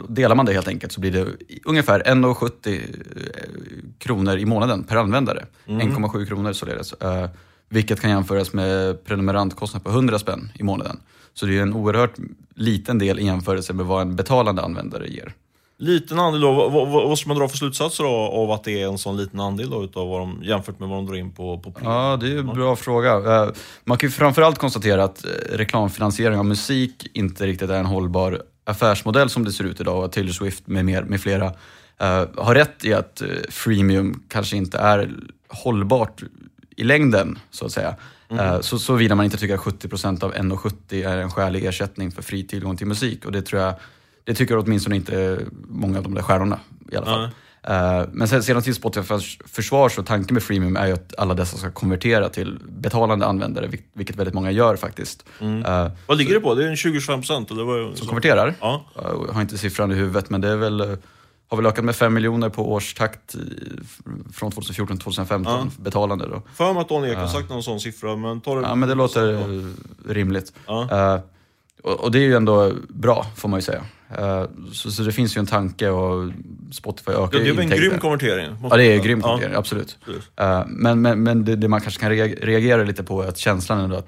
delar 0.09 0.35
man 0.35 0.45
det 0.45 0.53
helt 0.53 0.67
enkelt 0.67 0.91
så 0.91 1.01
blir 1.01 1.11
det 1.11 1.27
ungefär 1.65 1.99
1,70 2.03 3.93
kronor 3.99 4.37
i 4.37 4.45
månaden 4.45 4.83
per 4.83 4.95
användare. 4.95 5.45
1,7 5.65 6.25
kronor 6.25 6.53
således. 6.53 6.93
Eh, 6.93 7.29
vilket 7.69 8.01
kan 8.01 8.09
jämföras 8.09 8.53
med 8.53 9.05
prenumerantkostnad 9.05 9.83
på 9.83 9.89
100 9.89 10.19
spänn 10.19 10.51
i 10.55 10.63
månaden. 10.63 10.99
Så 11.33 11.45
det 11.45 11.57
är 11.57 11.61
en 11.61 11.73
oerhört 11.73 12.15
liten 12.55 12.99
del 12.99 13.19
i 13.19 13.25
jämförelse 13.25 13.73
med 13.73 13.85
vad 13.85 14.01
en 14.01 14.15
betalande 14.15 14.61
användare 14.61 15.07
ger. 15.07 15.33
Liten 15.81 16.19
andel 16.19 16.41
då, 16.41 16.53
vad, 16.53 16.71
vad, 16.71 16.91
vad 17.09 17.19
ska 17.19 17.27
man 17.27 17.37
dra 17.37 17.47
för 17.47 17.57
slutsatser 17.57 18.03
då, 18.03 18.09
av 18.09 18.51
att 18.51 18.63
det 18.63 18.81
är 18.81 18.87
en 18.87 18.97
sån 18.97 19.17
liten 19.17 19.39
andel 19.39 19.69
då, 19.69 19.83
utav 19.83 20.09
vad 20.09 20.19
de, 20.19 20.43
jämfört 20.43 20.79
med 20.79 20.89
vad 20.89 20.97
de 20.97 21.05
drar 21.05 21.15
in 21.15 21.31
på, 21.31 21.59
på? 21.59 21.73
Ja, 21.83 22.17
det 22.21 22.31
är 22.31 22.37
en 22.37 22.47
bra 22.47 22.75
fråga. 22.75 23.13
Eh, 23.43 23.49
Man 23.83 23.97
kan 23.97 24.07
ju 24.07 24.11
framförallt 24.11 24.57
konstatera 24.57 25.03
att 25.03 25.25
eh, 25.25 25.29
reklamfinansiering 25.57 26.39
av 26.39 26.45
musik 26.45 27.07
inte 27.13 27.45
riktigt 27.45 27.69
är 27.69 27.79
en 27.79 27.85
hållbar 27.85 28.41
affärsmodell 28.63 29.29
som 29.29 29.43
det 29.45 29.51
ser 29.51 29.63
ut 29.63 29.81
idag. 29.81 30.03
Och 30.03 30.11
Taylor 30.11 30.31
Swift 30.31 30.67
med, 30.67 30.85
mer, 30.85 31.03
med 31.03 31.21
flera 31.21 31.45
eh, 31.99 32.25
har 32.37 32.55
rätt 32.55 32.85
i 32.85 32.93
att 32.93 33.21
freemium 33.49 34.23
kanske 34.29 34.57
inte 34.57 34.77
är 34.77 35.11
hållbart 35.47 36.23
i 36.75 36.83
längden, 36.83 37.39
så 37.51 37.65
att 37.65 37.71
säga. 37.71 37.95
Mm. 38.31 38.63
Så, 38.63 38.79
såvida 38.79 39.15
man 39.15 39.25
inte 39.25 39.37
tycker 39.37 39.55
att 39.55 39.59
70% 39.61 40.23
av 40.23 40.33
1,70 40.33 41.07
är 41.09 41.17
en 41.17 41.31
skälig 41.31 41.65
ersättning 41.65 42.11
för 42.11 42.21
fri 42.21 42.43
tillgång 42.43 42.77
till 42.77 42.87
musik. 42.87 43.25
Och 43.25 43.31
det 43.31 43.41
tror 43.41 43.61
jag, 43.61 43.73
det 44.23 44.33
tycker 44.33 44.57
åtminstone 44.57 44.95
inte 44.95 45.39
många 45.67 45.97
av 45.97 46.03
de 46.03 46.13
där 46.13 46.21
stjärnorna 46.21 46.59
i 46.91 46.95
alla 46.95 47.05
fall. 47.05 47.23
Eh, 47.63 48.07
Men 48.11 48.27
sen, 48.27 48.43
sedan 48.43 48.61
till 48.61 48.75
Spotifys 48.75 49.37
försvar 49.45 49.89
så 49.89 50.03
tanken 50.03 50.33
med 50.33 50.43
freemium 50.43 50.75
är 50.77 50.87
ju 50.87 50.93
att 50.93 51.13
alla 51.17 51.33
dessa 51.33 51.57
ska 51.57 51.71
konvertera 51.71 52.29
till 52.29 52.59
betalande 52.69 53.25
användare, 53.25 53.67
vil- 53.67 53.81
vilket 53.93 54.15
väldigt 54.15 54.33
många 54.35 54.51
gör 54.51 54.75
faktiskt. 54.75 55.25
Eh, 55.41 55.87
Vad 56.07 56.17
ligger 56.17 56.33
det 56.33 56.39
på? 56.39 56.55
Det 56.55 56.63
är 56.63 56.67
en 56.69 56.75
20-25 56.75 57.15
procent? 57.17 57.47
Som 57.97 58.07
konverterar. 58.07 58.53
Ja. 58.61 58.85
Jag 58.95 59.33
har 59.33 59.41
inte 59.41 59.57
siffran 59.57 59.91
i 59.91 59.95
huvudet 59.95 60.29
men 60.29 60.41
det 60.41 60.47
är 60.49 60.55
väl, 60.57 60.81
eh, 60.81 60.87
har 61.49 61.57
väl 61.57 61.65
ökat 61.65 61.85
med 61.85 61.95
5 61.95 62.13
miljoner 62.13 62.49
på 62.49 62.71
årstakt 62.73 63.35
i- 63.35 63.79
från 64.33 64.51
2014 64.51 64.97
till 64.97 65.03
2015 65.03 65.71
betalande 65.79 66.27
då. 66.27 66.41
För 66.55 66.73
mig 66.73 66.81
att 66.81 66.89
Dan 66.89 67.05
Ek 67.05 67.17
har 67.17 67.27
sagt 67.27 67.49
någon 67.49 67.63
sån 67.63 67.79
siffra, 67.79 68.15
men 68.15 68.41
ta 68.41 68.55
det... 68.55 68.61
Ja 68.61 68.75
men 68.75 68.89
det 68.89 68.95
låter 68.95 69.33
eh, 69.33 69.65
rimligt. 70.13 70.53
Ja. 70.67 70.87
Eh, 71.15 71.19
och, 71.83 71.99
och 71.99 72.11
det 72.11 72.19
är 72.19 72.23
ju 72.23 72.35
ändå 72.35 72.71
bra 72.89 73.25
får 73.35 73.49
man 73.49 73.57
ju 73.59 73.61
säga. 73.61 73.83
Eh, 74.17 74.43
så, 74.73 74.91
så 74.91 75.03
det 75.03 75.11
finns 75.11 75.37
ju 75.37 75.39
en 75.39 75.45
tanke 75.45 75.89
och 75.89 76.31
Spotify 76.71 77.11
ökar 77.11 77.31
Det 77.31 77.37
är 77.37 77.45
ju 77.45 77.51
väl 77.51 77.71
en 77.71 77.77
grym 77.77 77.99
konvertering? 77.99 78.55
Ja, 78.63 78.77
det 78.77 78.83
är 78.83 78.87
säga. 78.91 79.03
grym 79.03 79.21
konvertering, 79.21 79.53
Ja. 79.53 79.59
absolut. 79.59 79.97
Eh, 80.35 80.63
Men, 80.67 81.01
men, 81.01 81.23
men 81.23 81.45
det, 81.45 81.55
det 81.55 81.67
man 81.67 81.81
kanske 81.81 81.99
kan 82.01 82.11
rea- 82.11 82.35
reagera 82.45 82.83
lite 82.83 83.03
på 83.03 83.23
är 83.23 83.27
att 83.27 83.37
känslan 83.37 83.79
ändå 83.79 83.95
att 83.95 84.07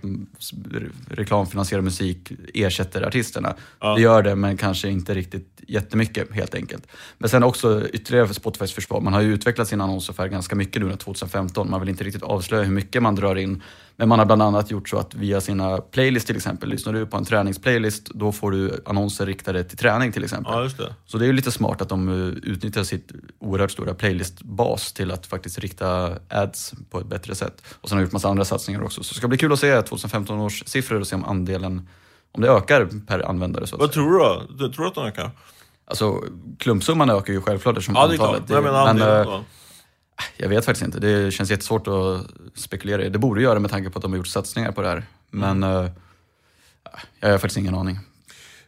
reklamfinansierad 1.10 1.84
musik 1.84 2.32
ersätter 2.54 3.02
artisterna. 3.08 3.56
Det 3.96 4.02
gör 4.02 4.24
det, 4.24 4.36
men 4.36 4.58
kanske 4.58 4.90
inte 4.90 5.14
riktigt 5.14 5.62
jättemycket 5.68 6.32
helt 6.32 6.56
enkelt. 6.56 6.88
Men 7.18 7.30
sen 7.30 7.44
också 7.44 7.88
ytterligare 7.94 8.28
för 8.28 8.34
Spotifys 8.34 8.74
försvar, 8.74 9.02
man 9.02 9.14
har 9.14 9.22
ju 9.22 9.34
utvecklat 9.34 9.68
sin 9.68 9.82
annonsaffär 9.82 10.28
ganska 10.28 10.56
mycket 10.56 10.80
nu 10.82 10.86
under 10.86 10.98
2015. 10.98 11.70
Man 11.70 11.80
vill 11.80 11.90
inte 11.90 12.04
riktigt 12.04 12.24
avslöja 12.24 12.64
hur 12.64 12.74
mycket 12.74 13.04
man 13.04 13.16
drar 13.16 13.36
in. 13.36 13.64
Men 14.02 14.10
man 14.10 14.20
har 14.20 14.26
bland 14.26 14.42
annat 14.42 14.72
gjort 14.72 14.90
så 14.90 14.98
att 14.98 15.16
via 15.16 15.42
sina 15.42 15.78
playlists 15.78 16.28
till 16.28 16.36
exempel, 16.36 16.70
lyssnar 16.70 16.94
du 16.94 17.06
på 17.06 17.18
en 17.18 17.26
träningsplaylist, 17.26 18.10
då 18.14 18.32
får 18.32 18.52
du 18.52 18.84
annonser 18.86 19.26
riktade 19.26 19.64
till 19.64 19.78
träning 19.78 20.12
till 20.12 20.24
exempel. 20.24 20.54
Ja, 20.54 20.64
just 20.64 20.78
det. 20.78 20.96
Så 21.06 21.18
det 21.18 21.26
är 21.26 21.28
ju 21.28 21.34
lite 21.34 21.52
smart 21.52 21.82
att 21.82 21.90
de 21.90 22.10
eh, 22.10 22.50
utnyttjar 22.52 22.84
sitt 22.84 23.12
oerhört 23.40 23.72
stora 23.72 23.94
playlistbas 23.94 24.94
till 24.94 25.12
att 25.12 25.26
faktiskt 25.26 25.60
rikta 25.60 26.18
ads 26.30 26.74
på 26.90 27.00
ett 27.00 27.06
bättre 27.06 27.36
sätt. 27.36 27.64
Och 27.82 27.90
sen 27.90 27.98
har 27.98 28.02
de 28.02 28.06
gjort 28.06 28.14
massa 28.14 28.30
andra 28.30 28.46
satsningar 28.46 28.84
också. 28.84 29.04
Så 29.04 29.14
det 29.14 29.18
ska 29.18 29.28
bli 29.28 29.38
kul 29.38 29.54
att 29.54 29.60
se 29.60 29.82
2015 29.82 30.40
års 30.40 30.64
siffror 30.66 31.00
och 31.00 31.08
se 31.08 31.16
om 31.16 31.24
andelen, 31.26 31.88
om 32.32 32.42
det 32.42 32.50
ökar 32.50 32.90
per 33.08 33.30
användare. 33.30 33.68
Så 33.68 33.78
Vad 33.78 33.92
tror 33.92 34.12
du 34.12 34.18
då? 34.18 34.44
Du 34.50 34.74
tror 34.74 34.88
att 34.88 34.96
den 34.96 35.06
ökar? 35.06 35.32
Alltså 35.86 36.24
klumpsumman 36.60 37.10
ökar 37.10 37.34
ju 37.34 37.42
självklart 37.42 37.78
eftersom 37.78 37.96
Ja, 37.96 38.08
det 38.08 38.14
är 38.14 38.18
klart. 38.18 38.30
antalet. 38.30 38.50
Men 38.50 38.64
menar 38.64 38.94
men, 38.94 39.04
andelen 39.04 39.28
eh? 39.28 39.42
Jag 40.38 40.50
vet 40.50 40.66
faktiskt 40.66 40.86
inte. 40.86 41.00
Det 41.00 41.32
känns 41.32 41.52
jättesvårt 41.52 41.88
att 41.88 42.26
spekulera 42.56 43.04
i. 43.06 43.10
Det 43.10 43.20
borde 43.20 43.42
göra 43.42 43.60
med 43.60 43.72
tanke 43.72 43.90
på 43.90 43.98
att 44.00 44.02
de 44.04 44.12
har 44.12 44.18
gjort 44.18 44.28
satsningar 44.28 44.72
på 44.72 44.82
det 44.82 44.88
här. 44.88 45.04
Men 45.30 45.64
Mm. 45.64 45.86
eh, 45.86 45.92
jag 47.20 47.30
har 47.30 47.38
faktiskt 47.38 47.58
ingen 47.58 47.76
aning. 47.76 48.00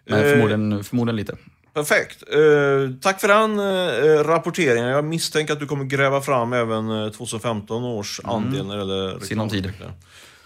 Men 0.06 0.20
Eh, 0.20 0.30
förmodligen, 0.32 0.84
förmodligen 0.84 1.16
lite. 1.16 1.36
Perfekt. 1.74 2.24
Eh, 2.28 2.96
tack 3.02 3.22
för 3.22 3.28
den 3.28 3.60
eh, 3.60 4.24
rapporteringen. 4.24 4.86
Jag 4.90 5.06
misstänker 5.06 5.54
att 5.54 5.60
du 5.60 5.66
kommer 5.68 5.86
gräva 5.86 6.22
fram 6.22 6.54
även 6.54 6.90
eh, 7.04 7.10
2015 7.12 7.84
års 7.84 8.22
andel 8.24 8.68
när 8.68 8.74
det 8.74 8.80
gäller 8.80 9.10
Mm. 9.10 9.92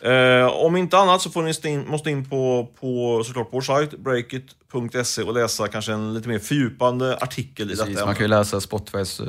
Eh, 0.02 0.48
om 0.48 0.76
inte 0.76 0.98
annat 0.98 1.22
så 1.22 1.30
får 1.30 1.44
ni 1.44 1.74
in, 1.74 1.88
måste 1.88 2.10
in 2.12 2.30
på, 2.30 2.68
på 2.80 3.24
såklart 3.26 3.52
på 3.52 3.58
vår 3.58 3.62
sajt, 3.62 3.98
breakit.se 4.00 5.24
och 5.24 5.34
läsa 5.34 5.68
kanske 5.68 5.94
en 5.94 6.14
lite 6.14 6.30
mer 6.30 6.40
fördjupande 6.40 7.18
artikel 7.18 7.72
i 7.72 7.76
Precis, 7.76 7.94
detta 7.94 8.06
man 8.06 8.16
kan 8.16 8.24
ju 8.24 8.28
läsa 8.28 8.62
Spotifys, 8.62 9.20
eh, 9.20 9.26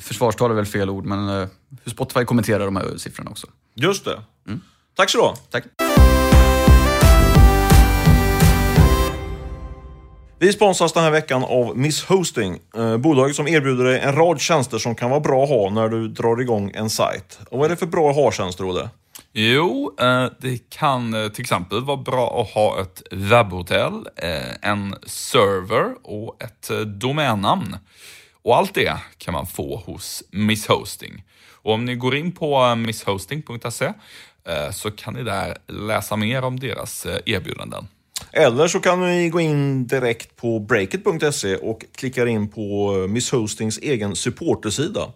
försvarstal 0.00 0.50
är 0.50 0.54
väl 0.54 0.66
fel 0.66 0.90
ord, 0.90 1.04
men 1.04 1.28
eh, 1.28 1.48
hur 1.84 1.90
Spotify 1.92 2.24
kommenterar 2.24 2.64
de 2.64 2.76
här 2.76 2.96
siffrorna 2.96 3.30
också. 3.30 3.46
Just 3.74 4.04
det. 4.04 4.22
Tack 4.96 5.10
så 5.10 5.20
ha. 5.20 5.36
Tack. 5.50 5.64
Vi 10.38 10.52
sponsras 10.52 10.92
den 10.92 11.02
här 11.02 11.10
veckan 11.10 11.44
av 11.44 11.78
Miss 11.78 12.04
Hosting, 12.04 12.58
eh, 12.76 12.96
bolaget 12.96 13.36
som 13.36 13.48
erbjuder 13.48 13.84
dig 13.84 14.00
en 14.00 14.14
rad 14.14 14.40
tjänster 14.40 14.78
som 14.78 14.94
kan 14.94 15.10
vara 15.10 15.20
bra 15.20 15.42
att 15.42 15.48
ha 15.48 15.70
när 15.70 15.88
du 15.88 16.08
drar 16.08 16.40
igång 16.40 16.70
en 16.74 16.90
sajt. 16.90 17.38
Och 17.50 17.58
vad 17.58 17.64
är 17.64 17.70
det 17.70 17.76
för 17.76 17.86
bra 17.86 18.12
ha-tjänster, 18.12 18.70
Olle? 18.70 18.88
Jo, 19.34 19.96
eh, 20.00 20.26
det 20.38 20.70
kan 20.70 21.14
eh, 21.14 21.28
till 21.28 21.42
exempel 21.42 21.84
vara 21.84 21.96
bra 21.96 22.40
att 22.40 22.50
ha 22.54 22.80
ett 22.80 23.02
webbhotell, 23.10 24.08
eh, 24.16 24.70
en 24.70 24.94
server 25.06 25.94
och 26.02 26.42
ett 26.42 26.70
domännamn. 26.86 27.76
Och 28.42 28.56
allt 28.56 28.74
det 28.74 28.96
kan 29.18 29.34
man 29.34 29.46
få 29.46 29.76
hos 29.76 30.22
Miss 30.30 30.66
Hosting. 30.66 31.24
Och 31.52 31.74
om 31.74 31.84
ni 31.84 31.94
går 31.94 32.16
in 32.16 32.32
på 32.32 32.74
misshosting.se 32.74 33.92
så 34.72 34.90
kan 34.90 35.14
ni 35.14 35.22
där 35.22 35.58
läsa 35.66 36.16
mer 36.16 36.42
om 36.42 36.60
deras 36.60 37.06
erbjudanden. 37.26 37.88
Eller 38.32 38.68
så 38.68 38.80
kan 38.80 39.00
ni 39.00 39.28
gå 39.28 39.40
in 39.40 39.86
direkt 39.86 40.36
på 40.36 40.58
breakit.se 40.58 41.56
och 41.56 41.84
klicka 41.94 42.28
in 42.28 42.48
på 42.48 42.92
Miss 43.08 43.30
Hostings 43.30 43.78
egen 43.78 44.16
supportersida. 44.16 45.12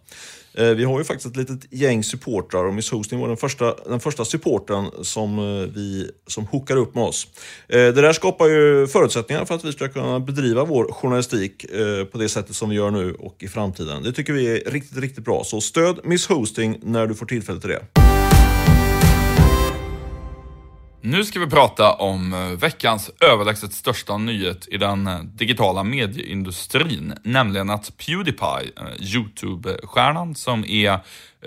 Eh, 0.56 0.68
vi 0.68 0.84
har 0.84 0.98
ju 0.98 1.04
faktiskt 1.04 1.26
ett 1.26 1.36
litet 1.36 1.72
gäng 1.72 2.04
supportrar 2.04 2.64
och 2.64 2.74
Miss 2.74 2.90
Hosting 2.90 3.20
var 3.20 3.28
den 3.28 3.36
första, 3.36 3.74
den 3.88 4.00
första 4.00 4.24
supporten 4.24 4.90
som, 5.02 5.38
eh, 5.38 5.68
vi, 5.74 6.10
som 6.26 6.46
hookar 6.46 6.76
upp 6.76 6.94
med 6.94 7.04
oss. 7.04 7.26
Eh, 7.68 7.78
det 7.78 7.92
där 7.92 8.12
skapar 8.12 8.46
ju 8.46 8.86
förutsättningar 8.86 9.44
för 9.44 9.54
att 9.54 9.64
vi 9.64 9.72
ska 9.72 9.88
kunna 9.88 10.20
bedriva 10.20 10.64
vår 10.64 10.92
journalistik 10.92 11.66
på 12.12 12.18
det 12.18 12.28
sättet 12.28 12.56
som 12.56 12.70
vi 12.70 12.76
gör 12.76 12.90
nu 12.90 13.14
och 13.14 13.36
i 13.38 13.48
framtiden. 13.48 14.02
Det 14.02 14.12
tycker 14.12 14.32
vi 14.32 14.46
är 14.46 14.70
riktigt, 14.70 14.98
riktigt 14.98 15.24
bra. 15.24 15.44
Så 15.44 15.60
stöd 15.60 16.00
Miss 16.04 16.26
Hosting 16.26 16.78
när 16.82 17.06
du 17.06 17.14
får 17.14 17.26
tillfälle 17.26 17.60
till 17.60 17.70
det. 17.70 18.15
Nu 21.06 21.24
ska 21.24 21.40
vi 21.40 21.46
prata 21.46 21.92
om 21.92 22.32
eh, 22.32 22.40
veckans 22.40 23.10
överlägset 23.20 23.72
största 23.72 24.18
nyhet 24.18 24.68
i 24.68 24.76
den 24.76 25.06
eh, 25.06 25.18
digitala 25.18 25.84
medieindustrin, 25.84 27.14
nämligen 27.22 27.70
att 27.70 27.96
Pewdiepie, 27.96 28.70
eh, 28.76 28.86
Youtube-stjärnan 28.98 30.34
som 30.34 30.64
är 30.64 31.00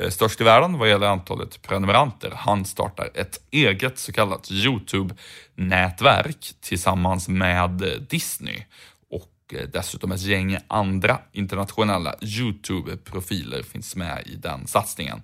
störst 0.09 0.41
i 0.41 0.43
världen 0.43 0.77
vad 0.77 0.89
gäller 0.89 1.07
antalet 1.07 1.61
prenumeranter, 1.61 2.31
han 2.35 2.65
startar 2.65 3.09
ett 3.13 3.39
eget 3.51 3.99
så 3.99 4.13
kallat 4.13 4.51
Youtube-nätverk 4.51 6.53
tillsammans 6.61 7.27
med 7.27 7.83
Disney 8.09 8.63
och 9.11 9.55
dessutom 9.73 10.11
ett 10.11 10.21
gäng 10.21 10.57
andra 10.67 11.19
internationella 11.31 12.15
Youtube-profiler 12.21 13.63
finns 13.63 13.95
med 13.95 14.23
i 14.25 14.35
den 14.35 14.67
satsningen. 14.67 15.21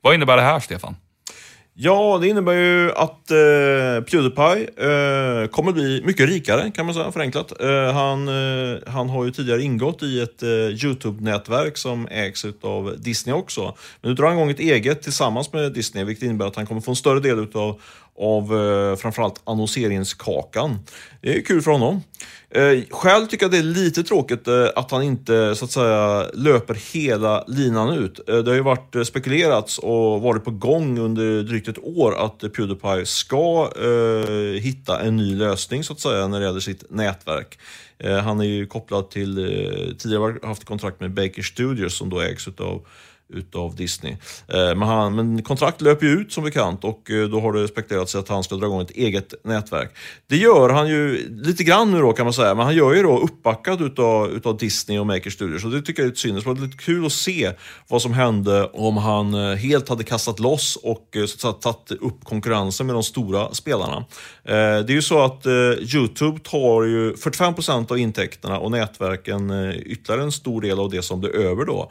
Vad 0.00 0.14
innebär 0.14 0.36
det 0.36 0.42
här, 0.42 0.60
Stefan? 0.60 0.96
Ja, 1.74 2.18
det 2.20 2.28
innebär 2.28 2.52
ju 2.52 2.92
att 2.92 3.30
eh, 3.30 4.04
Pewdiepie 4.10 4.68
eh, 4.76 5.46
kommer 5.48 5.72
bli 5.72 6.02
mycket 6.04 6.28
rikare 6.28 6.70
kan 6.70 6.86
man 6.86 6.94
säga 6.94 7.12
förenklat. 7.12 7.60
Eh, 7.60 7.92
han, 7.92 8.28
eh, 8.28 8.78
han 8.86 9.08
har 9.08 9.24
ju 9.24 9.30
tidigare 9.30 9.62
ingått 9.62 10.02
i 10.02 10.20
ett 10.20 10.42
eh, 10.42 10.48
Youtube-nätverk 10.48 11.76
som 11.76 12.08
ägs 12.10 12.44
av 12.62 12.94
Disney 12.98 13.34
också. 13.34 13.76
Men 14.00 14.10
nu 14.10 14.14
drar 14.14 14.26
han 14.26 14.36
igång 14.36 14.50
ett 14.50 14.60
eget 14.60 15.02
tillsammans 15.02 15.52
med 15.52 15.72
Disney, 15.72 16.04
vilket 16.04 16.24
innebär 16.24 16.46
att 16.46 16.56
han 16.56 16.66
kommer 16.66 16.80
få 16.80 16.90
en 16.90 16.96
större 16.96 17.20
del 17.20 17.38
utav 17.38 17.80
av 18.20 18.58
eh, 18.58 18.96
framförallt 18.96 19.40
annonseringskakan. 19.44 20.78
Det 21.20 21.36
är 21.36 21.42
kul 21.42 21.62
för 21.62 21.70
honom. 21.70 22.02
Eh, 22.54 22.82
själv 22.90 23.26
tycker 23.26 23.44
jag 23.44 23.50
det 23.50 23.58
är 23.58 23.62
lite 23.62 24.02
tråkigt 24.02 24.48
eh, 24.48 24.66
att 24.76 24.90
han 24.90 25.02
inte 25.02 25.54
så 25.56 25.64
att 25.64 25.70
säga 25.70 26.26
löper 26.34 26.94
hela 26.94 27.44
linan 27.48 27.94
ut. 27.94 28.28
Eh, 28.28 28.36
det 28.36 28.50
har 28.50 28.56
ju 28.56 28.62
varit 28.62 28.94
eh, 28.94 29.02
spekulerats 29.02 29.78
och 29.78 30.22
varit 30.22 30.44
på 30.44 30.50
gång 30.50 30.98
under 30.98 31.42
drygt 31.42 31.68
ett 31.68 31.84
år 31.84 32.14
att 32.24 32.38
Pewdiepie 32.38 33.06
ska 33.06 33.72
eh, 33.82 34.60
hitta 34.60 35.00
en 35.00 35.16
ny 35.16 35.34
lösning 35.34 35.84
så 35.84 35.92
att 35.92 36.00
säga 36.00 36.26
när 36.26 36.40
det 36.40 36.46
gäller 36.46 36.60
sitt 36.60 36.90
nätverk. 36.90 37.58
Eh, 37.98 38.18
han 38.18 38.40
är 38.40 38.44
ju 38.44 38.66
kopplad 38.66 39.10
till, 39.10 39.38
eh, 39.38 39.96
tidigare 39.98 40.34
haft 40.42 40.64
kontrakt 40.64 41.00
med 41.00 41.14
Baker 41.14 41.42
Studios 41.42 41.96
som 41.96 42.10
då 42.10 42.20
ägs 42.20 42.48
utav 42.48 42.86
utav 43.32 43.74
Disney. 43.74 44.12
Eh, 44.48 44.74
men, 44.76 44.82
han, 44.82 45.14
men 45.14 45.42
kontrakt 45.42 45.80
löper 45.80 46.06
ju 46.06 46.12
ut 46.12 46.32
som 46.32 46.44
bekant 46.44 46.84
och 46.84 47.10
eh, 47.10 47.28
då 47.28 47.40
har 47.40 47.52
det 47.52 47.68
spekulerats 47.68 48.14
att 48.14 48.28
han 48.28 48.44
ska 48.44 48.56
dra 48.56 48.66
igång 48.66 48.80
ett 48.80 48.90
eget 48.90 49.34
nätverk. 49.44 49.90
Det 50.28 50.36
gör 50.36 50.68
han 50.68 50.88
ju 50.88 51.28
lite 51.30 51.64
grann 51.64 51.92
nu 51.92 52.00
då 52.00 52.12
kan 52.12 52.26
man 52.26 52.32
säga, 52.32 52.54
men 52.54 52.64
han 52.64 52.74
gör 52.74 52.94
ju 52.94 53.02
då 53.02 53.18
uppbackad 53.18 53.82
utav, 53.82 54.30
utav 54.30 54.56
Disney 54.56 54.98
och 54.98 55.06
Maker 55.06 55.30
Studios. 55.30 55.62
Så 55.62 55.68
det 55.68 55.82
tycker 55.82 56.02
jag 56.02 56.08
är 56.08 56.12
ett 56.12 56.18
synd. 56.18 56.36
Det 56.36 56.46
var 56.46 56.54
lite 56.54 56.76
kul 56.76 57.06
att 57.06 57.12
se 57.12 57.52
vad 57.88 58.02
som 58.02 58.12
hände 58.12 58.64
om 58.64 58.96
han 58.96 59.34
eh, 59.34 59.56
helt 59.56 59.88
hade 59.88 60.04
kastat 60.04 60.38
loss 60.40 60.78
och 60.82 61.08
så 61.12 61.22
att 61.22 61.40
säga, 61.40 61.52
tagit 61.52 62.02
upp 62.02 62.24
konkurrensen 62.24 62.86
med 62.86 62.96
de 62.96 63.02
stora 63.02 63.54
spelarna. 63.54 64.04
Det 64.44 64.52
är 64.52 64.90
ju 64.90 65.02
så 65.02 65.24
att 65.24 65.46
Youtube 65.94 66.38
tar 66.38 66.82
ju 66.82 67.16
45 67.16 67.54
procent 67.54 67.90
av 67.90 67.98
intäkterna 67.98 68.58
och 68.58 68.70
nätverken 68.70 69.50
ytterligare 69.86 70.22
en 70.22 70.32
stor 70.32 70.60
del 70.60 70.78
av 70.78 70.90
det 70.90 71.02
som 71.02 71.20
blir 71.20 71.36
över 71.36 71.64
då. 71.64 71.90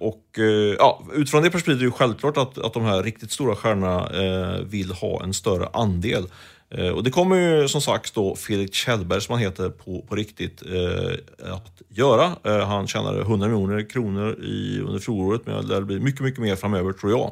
Och 0.00 0.25
Eh, 0.38 0.76
ja, 0.78 1.02
utifrån 1.14 1.42
det 1.42 1.50
perspektivet 1.50 1.80
är 1.82 1.86
det 1.86 1.90
självklart 1.90 2.36
att, 2.36 2.58
att 2.58 2.74
de 2.74 2.84
här 2.84 3.02
riktigt 3.02 3.30
stora 3.30 3.56
stjärnorna 3.56 4.10
eh, 4.10 4.60
vill 4.64 4.92
ha 4.92 5.22
en 5.22 5.34
större 5.34 5.68
andel. 5.72 6.26
Eh, 6.70 6.88
och 6.88 7.04
det 7.04 7.10
kommer 7.10 7.36
ju 7.36 7.68
som 7.68 7.80
sagt 7.80 8.14
då 8.14 8.36
Felix 8.36 8.76
Kjellberg, 8.76 9.20
som 9.20 9.32
han 9.32 9.42
heter 9.42 9.68
på, 9.68 10.02
på 10.08 10.14
riktigt, 10.14 10.62
eh, 10.62 11.52
att 11.52 11.82
göra. 11.88 12.32
Eh, 12.44 12.66
han 12.66 12.86
tjänade 12.86 13.20
100 13.20 13.48
miljoner 13.48 13.90
kronor 13.90 14.32
i, 14.42 14.80
under 14.80 14.98
fjolåret, 14.98 15.46
men 15.46 15.66
det 15.66 15.74
lär 15.74 15.80
bli 15.80 16.00
mycket, 16.00 16.20
mycket 16.20 16.40
mer 16.40 16.56
framöver 16.56 16.92
tror 16.92 17.12
jag. 17.12 17.26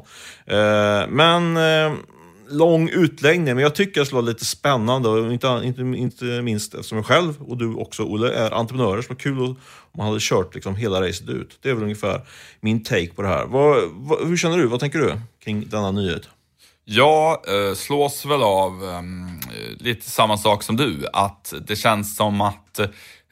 Eh, 0.45 1.07
men 1.09 1.57
eh, 1.57 1.93
lång 2.49 2.89
utläggning, 2.89 3.55
men 3.55 3.63
jag 3.63 3.75
tycker 3.75 4.01
det 4.01 4.05
skulle 4.05 4.21
vara 4.21 4.31
lite 4.31 4.45
spännande, 4.45 5.09
och 5.09 5.33
inte, 5.33 5.61
inte, 5.63 5.81
inte 5.81 6.25
minst 6.25 6.73
eftersom 6.73 6.97
jag 6.97 7.05
själv 7.05 7.41
och 7.41 7.57
du 7.57 7.73
också 7.73 8.03
Olle 8.03 8.33
är 8.33 8.51
entreprenörer, 8.51 9.01
så 9.01 9.07
det 9.07 9.13
var 9.13 9.19
kul 9.19 9.39
om 9.39 9.57
man 9.97 10.07
hade 10.07 10.19
kört 10.21 10.55
liksom 10.55 10.75
hela 10.75 11.01
racet 11.01 11.29
ut. 11.29 11.59
Det 11.61 11.69
är 11.69 11.73
väl 11.73 11.83
ungefär 11.83 12.21
min 12.59 12.83
take 12.83 13.13
på 13.15 13.21
det 13.21 13.27
här. 13.27 13.45
Vad, 13.45 13.83
vad, 13.91 14.27
hur 14.27 14.37
känner 14.37 14.57
du? 14.57 14.67
Vad 14.67 14.79
tänker 14.79 14.99
du 14.99 15.13
kring 15.43 15.69
denna 15.69 15.91
nyhet? 15.91 16.29
Jag 16.87 17.31
eh, 17.31 17.73
slås 17.75 18.25
väl 18.25 18.43
av 18.43 18.83
eh, 18.83 19.01
lite 19.77 20.09
samma 20.09 20.37
sak 20.37 20.63
som 20.63 20.77
du, 20.77 21.07
att 21.13 21.53
det 21.67 21.75
känns 21.75 22.15
som 22.15 22.41
att 22.41 22.79
eh, 22.79 22.87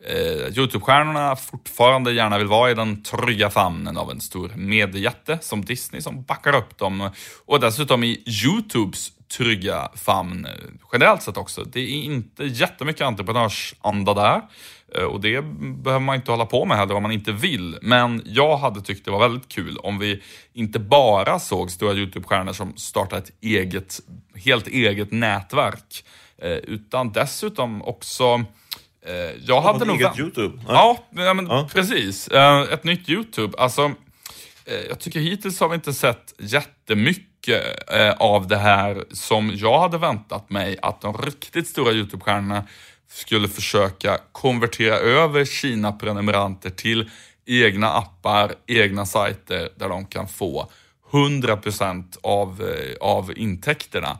eh, 0.07 0.57
Youtube-stjärnorna 0.57 1.35
fortfarande 1.35 2.11
gärna 2.11 2.37
vill 2.37 2.47
vara 2.47 2.71
i 2.71 2.73
den 2.73 3.03
trygga 3.03 3.49
famnen 3.49 3.97
av 3.97 4.11
en 4.11 4.21
stor 4.21 4.51
mediejätte 4.55 5.37
som 5.41 5.65
Disney 5.65 6.01
som 6.01 6.23
backar 6.23 6.55
upp 6.55 6.77
dem 6.77 7.09
och 7.45 7.59
dessutom 7.59 8.03
i 8.03 8.23
Youtubes 8.25 9.11
trygga 9.37 9.89
famn 9.95 10.47
generellt 10.93 11.21
sett 11.21 11.37
också. 11.37 11.63
Det 11.63 11.79
är 11.79 12.03
inte 12.03 12.43
jättemycket 12.43 13.01
entreprenörsanda 13.01 14.13
där 14.13 14.41
eh, 14.95 15.03
och 15.03 15.21
det 15.21 15.41
behöver 15.83 16.05
man 16.05 16.15
inte 16.15 16.31
hålla 16.31 16.45
på 16.45 16.65
med 16.65 16.77
heller 16.77 16.95
om 16.95 17.03
man 17.03 17.11
inte 17.11 17.31
vill. 17.31 17.77
Men 17.81 18.21
jag 18.25 18.57
hade 18.57 18.81
tyckt 18.81 19.05
det 19.05 19.11
var 19.11 19.19
väldigt 19.19 19.49
kul 19.49 19.77
om 19.77 19.99
vi 19.99 20.21
inte 20.53 20.79
bara 20.79 21.39
såg 21.39 21.71
stora 21.71 21.93
Youtube-stjärnor 21.93 22.53
som 22.53 22.77
startar 22.77 23.17
ett 23.17 23.31
eget, 23.41 23.99
helt 24.35 24.67
eget 24.67 25.11
nätverk 25.11 26.05
eh, 26.37 26.51
utan 26.51 27.11
dessutom 27.11 27.81
också 27.81 28.45
jag 29.45 29.61
hade 29.61 29.85
nog... 29.85 30.01
Eget 30.01 30.19
YouTube? 30.19 30.61
Ja, 30.67 30.97
ja, 31.15 31.33
men 31.33 31.47
ja. 31.47 31.69
precis. 31.73 32.27
Eh, 32.27 32.61
ett 32.61 32.83
nytt 32.83 33.09
YouTube. 33.09 33.57
Alltså, 33.57 33.91
eh, 34.65 34.81
jag 34.89 34.99
tycker 34.99 35.19
hittills 35.19 35.59
har 35.59 35.69
vi 35.69 35.75
inte 35.75 35.93
sett 35.93 36.33
jättemycket 36.37 37.29
av 38.17 38.47
det 38.47 38.57
här 38.57 39.03
som 39.11 39.51
jag 39.55 39.79
hade 39.79 39.97
väntat 39.97 40.49
mig 40.49 40.77
att 40.81 41.01
de 41.01 41.17
riktigt 41.17 41.67
stora 41.67 41.91
YouTube-stjärnorna 41.91 42.63
skulle 43.09 43.47
försöka 43.47 44.17
konvertera 44.31 44.95
över 44.95 45.45
Kina-prenumeranter 45.45 46.69
till 46.69 47.09
egna 47.45 47.89
appar, 47.89 48.53
egna 48.67 49.05
sajter 49.05 49.69
där 49.75 49.89
de 49.89 50.05
kan 50.05 50.27
få 50.27 50.69
100% 51.11 52.17
av, 52.23 52.73
av 53.01 53.37
intäkterna. 53.37 54.19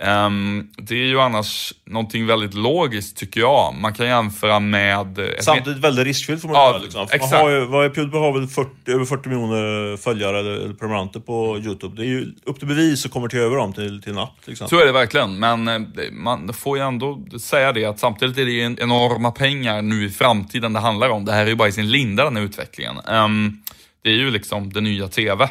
Um, 0.00 0.70
det 0.76 0.94
är 0.94 1.06
ju 1.06 1.20
annars 1.20 1.74
någonting 1.84 2.26
väldigt 2.26 2.54
logiskt 2.54 3.16
tycker 3.16 3.40
jag. 3.40 3.74
Man 3.74 3.94
kan 3.94 4.06
jämföra 4.06 4.60
med... 4.60 5.18
Samtidigt 5.40 5.78
väldigt 5.78 6.06
riskfyllt 6.06 6.42
får 6.42 6.48
man 6.48 6.56
ja, 6.56 6.70
säga. 6.70 6.82
Liksom. 6.82 7.02
Exakt. 7.02 7.32
Man 7.32 7.40
har 7.40 7.50
ju, 7.50 7.64
vad 7.66 7.84
är 7.84 7.88
Pewdiepie 7.88 8.20
har 8.20 8.32
väl 8.32 8.48
40, 8.48 8.70
över 8.86 9.04
40 9.04 9.28
miljoner 9.28 9.96
följare 9.96 10.38
eller, 10.38 10.74
prenumeranter 10.74 11.20
på 11.20 11.58
Youtube. 11.58 11.96
Det 11.96 12.02
är 12.02 12.10
ju 12.10 12.34
upp 12.44 12.58
till 12.58 12.68
bevis 12.68 13.06
att 13.06 13.12
konvertera 13.12 13.42
över 13.42 13.56
dem 13.56 13.72
till, 13.72 14.02
till 14.02 14.12
en 14.12 14.18
app. 14.18 14.36
Liksom. 14.44 14.68
Så 14.68 14.80
är 14.80 14.86
det 14.86 14.92
verkligen, 14.92 15.38
men 15.38 15.68
eh, 15.68 15.80
man 16.12 16.52
får 16.52 16.78
ju 16.78 16.84
ändå 16.84 17.24
säga 17.40 17.72
det 17.72 17.84
att 17.84 17.98
samtidigt 17.98 18.38
är 18.38 18.44
det 18.44 18.82
enorma 18.82 19.30
pengar 19.30 19.82
nu 19.82 20.04
i 20.04 20.10
framtiden 20.10 20.72
det 20.72 20.80
handlar 20.80 21.08
om. 21.08 21.24
Det 21.24 21.32
här 21.32 21.42
är 21.42 21.48
ju 21.48 21.54
bara 21.54 21.68
i 21.68 21.72
sin 21.72 21.90
linda 21.90 22.24
den 22.24 22.36
här 22.36 22.42
utvecklingen. 22.42 22.96
Um, 23.08 23.62
det 24.02 24.10
är 24.10 24.14
ju 24.14 24.30
liksom 24.30 24.72
det 24.72 24.80
nya 24.80 25.08
TV. 25.08 25.48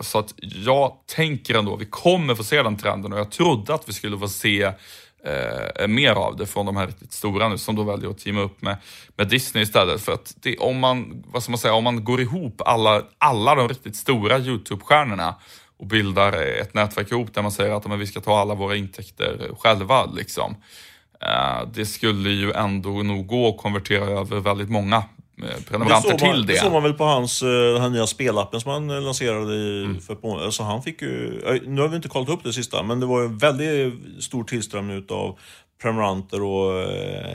Så 0.00 0.18
att 0.18 0.34
jag 0.38 0.92
tänker 1.06 1.54
ändå, 1.54 1.76
vi 1.76 1.86
kommer 1.86 2.34
få 2.34 2.44
se 2.44 2.62
den 2.62 2.76
trenden 2.76 3.12
och 3.12 3.18
jag 3.18 3.30
trodde 3.30 3.74
att 3.74 3.88
vi 3.88 3.92
skulle 3.92 4.18
få 4.18 4.28
se 4.28 4.62
eh, 5.24 5.88
mer 5.88 6.12
av 6.12 6.36
det 6.36 6.46
från 6.46 6.66
de 6.66 6.76
här 6.76 6.86
riktigt 6.86 7.12
stora 7.12 7.48
nu 7.48 7.58
som 7.58 7.76
då 7.76 7.82
väljer 7.82 8.10
att 8.10 8.18
teama 8.18 8.40
upp 8.40 8.62
med, 8.62 8.76
med 9.16 9.28
Disney 9.28 9.62
istället. 9.62 10.00
För 10.00 10.12
att 10.12 10.34
det, 10.42 10.56
om, 10.56 10.78
man, 10.78 11.24
vad 11.26 11.42
ska 11.42 11.52
man 11.52 11.58
säga, 11.58 11.74
om 11.74 11.84
man 11.84 12.04
går 12.04 12.20
ihop 12.20 12.60
alla, 12.64 13.02
alla 13.18 13.54
de 13.54 13.68
riktigt 13.68 13.96
stora 13.96 14.38
YouTube-stjärnorna 14.38 15.34
och 15.78 15.86
bildar 15.86 16.32
ett 16.32 16.74
nätverk 16.74 17.12
ihop 17.12 17.34
där 17.34 17.42
man 17.42 17.52
säger 17.52 17.72
att 17.72 17.86
men, 17.86 17.98
vi 17.98 18.06
ska 18.06 18.20
ta 18.20 18.38
alla 18.38 18.54
våra 18.54 18.76
intäkter 18.76 19.50
själva. 19.58 20.04
Liksom. 20.04 20.56
Eh, 21.20 21.68
det 21.74 21.86
skulle 21.86 22.30
ju 22.30 22.52
ändå 22.52 22.90
nog 22.90 23.26
gå 23.26 23.48
att 23.48 23.56
konvertera 23.56 24.04
över 24.04 24.40
väldigt 24.40 24.70
många 24.70 25.04
prenumeranter 25.68 26.12
det 26.12 26.18
till 26.18 26.46
det. 26.46 26.52
Det 26.52 26.58
såg 26.58 26.72
man 26.72 26.82
väl 26.82 26.92
på 26.92 27.04
hans 27.04 27.42
eh, 27.42 27.48
den 27.48 27.82
här 27.82 27.90
nya 27.90 28.06
spelappen 28.06 28.60
som 28.60 28.70
han 28.70 28.90
eh, 28.90 29.00
lanserade 29.00 29.54
i, 29.54 29.84
mm. 29.84 30.00
för 30.00 30.44
alltså 30.44 30.62
han 30.62 30.82
fick 30.82 31.02
ju, 31.02 31.40
Nu 31.66 31.80
har 31.80 31.88
vi 31.88 31.96
inte 31.96 32.08
kollat 32.08 32.28
upp 32.28 32.44
det 32.44 32.52
sista, 32.52 32.82
men 32.82 33.00
det 33.00 33.06
var 33.06 33.22
ju 33.22 33.28
väldigt 33.28 34.24
stor 34.24 34.44
tillströmning 34.44 35.04
av 35.08 35.38
prenumeranter 35.82 36.42
och, 36.42 36.82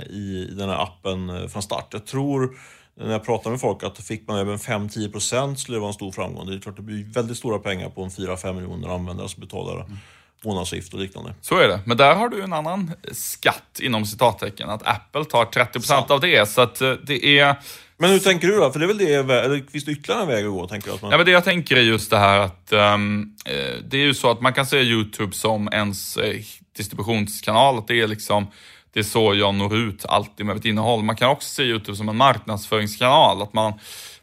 i 0.09 0.49
den 0.57 0.69
här 0.69 0.83
appen 0.83 1.49
från 1.49 1.61
start. 1.61 1.87
Jag 1.91 2.05
tror 2.05 2.55
när 2.95 3.11
jag 3.11 3.25
pratar 3.25 3.51
med 3.51 3.59
folk 3.59 3.83
att 3.83 3.97
fick 3.97 4.27
man 4.27 4.37
över 4.37 4.57
5-10% 4.57 5.55
skulle 5.55 5.75
det 5.75 5.79
vara 5.79 5.89
en 5.89 5.93
stor 5.93 6.11
framgång. 6.11 6.47
Det 6.47 6.55
är 6.55 6.59
klart 6.59 6.75
det 6.75 6.81
blir 6.81 7.13
väldigt 7.13 7.37
stora 7.37 7.59
pengar 7.59 7.89
på 7.89 8.03
en 8.03 8.09
4-5 8.09 8.53
miljoner 8.53 8.89
användare 8.89 9.29
som 9.29 9.41
betalar 9.41 9.75
mm. 9.75 9.97
månadsavgift 10.43 10.93
och 10.93 10.99
liknande. 10.99 11.33
Så 11.41 11.57
är 11.57 11.67
det. 11.67 11.79
Men 11.85 11.97
där 11.97 12.15
har 12.15 12.29
du 12.29 12.43
en 12.43 12.53
annan 12.53 12.91
skatt 13.11 13.79
inom 13.81 14.05
citattecken. 14.05 14.69
Att 14.69 14.87
Apple 14.87 15.25
tar 15.25 15.45
30% 15.45 15.85
ja. 15.89 16.05
av 16.09 16.19
det. 16.19 16.49
Så 16.49 16.61
att 16.61 16.81
det 17.03 17.39
är 17.39 17.55
men 18.01 18.09
hur 18.09 18.19
tänker 18.19 18.47
du 18.47 18.55
då? 18.55 18.71
För 18.71 18.79
det 18.79 18.85
är 18.85 18.87
väl 18.87 18.97
det, 18.97 19.13
eller 19.13 19.71
finns 19.71 19.85
det 19.85 19.91
ytterligare 19.91 20.21
en 20.21 20.27
väg 20.27 20.45
att 20.45 20.51
gå? 20.51 20.67
Tänker 20.67 20.87
jag, 20.87 20.95
att 20.95 21.01
man... 21.01 21.11
Ja, 21.11 21.17
men 21.17 21.25
det 21.25 21.31
jag 21.31 21.43
tänker 21.43 21.75
är 21.75 21.81
just 21.81 22.09
det 22.09 22.17
här 22.17 22.39
att 22.39 22.73
um, 22.73 23.35
det 23.83 23.97
är 23.97 24.01
ju 24.01 24.13
så 24.13 24.31
att 24.31 24.41
man 24.41 24.53
kan 24.53 24.65
se 24.65 24.77
YouTube 24.77 25.33
som 25.33 25.69
ens 25.71 26.17
eh, 26.17 26.41
distributionskanal. 26.77 27.77
Att 27.77 27.87
det 27.87 28.01
är 28.01 28.07
liksom 28.07 28.47
det 28.93 28.99
är 28.99 29.03
så 29.03 29.35
jag 29.35 29.55
når 29.55 29.75
ut 29.75 30.05
alltid 30.05 30.45
med 30.45 30.55
mitt 30.55 30.65
innehåll. 30.65 31.03
Man 31.03 31.15
kan 31.15 31.29
också 31.29 31.49
se 31.49 31.63
YouTube 31.63 31.97
som 31.97 32.09
en 32.09 32.15
marknadsföringskanal. 32.15 33.41
Att 33.41 33.53
man 33.53 33.73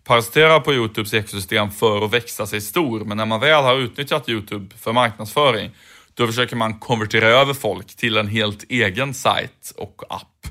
parasiterar 0.04 0.60
på 0.60 0.74
YouTubes 0.74 1.14
ekosystem 1.14 1.70
för 1.70 2.04
att 2.04 2.12
växa 2.12 2.46
sig 2.46 2.60
stor. 2.60 3.04
Men 3.04 3.16
när 3.16 3.26
man 3.26 3.40
väl 3.40 3.64
har 3.64 3.76
utnyttjat 3.76 4.28
YouTube 4.28 4.76
för 4.80 4.92
marknadsföring, 4.92 5.70
då 6.14 6.26
försöker 6.26 6.56
man 6.56 6.78
konvertera 6.78 7.26
över 7.26 7.54
folk 7.54 7.96
till 7.96 8.16
en 8.16 8.28
helt 8.28 8.64
egen 8.68 9.14
sajt 9.14 9.72
och 9.76 10.02
app. 10.08 10.46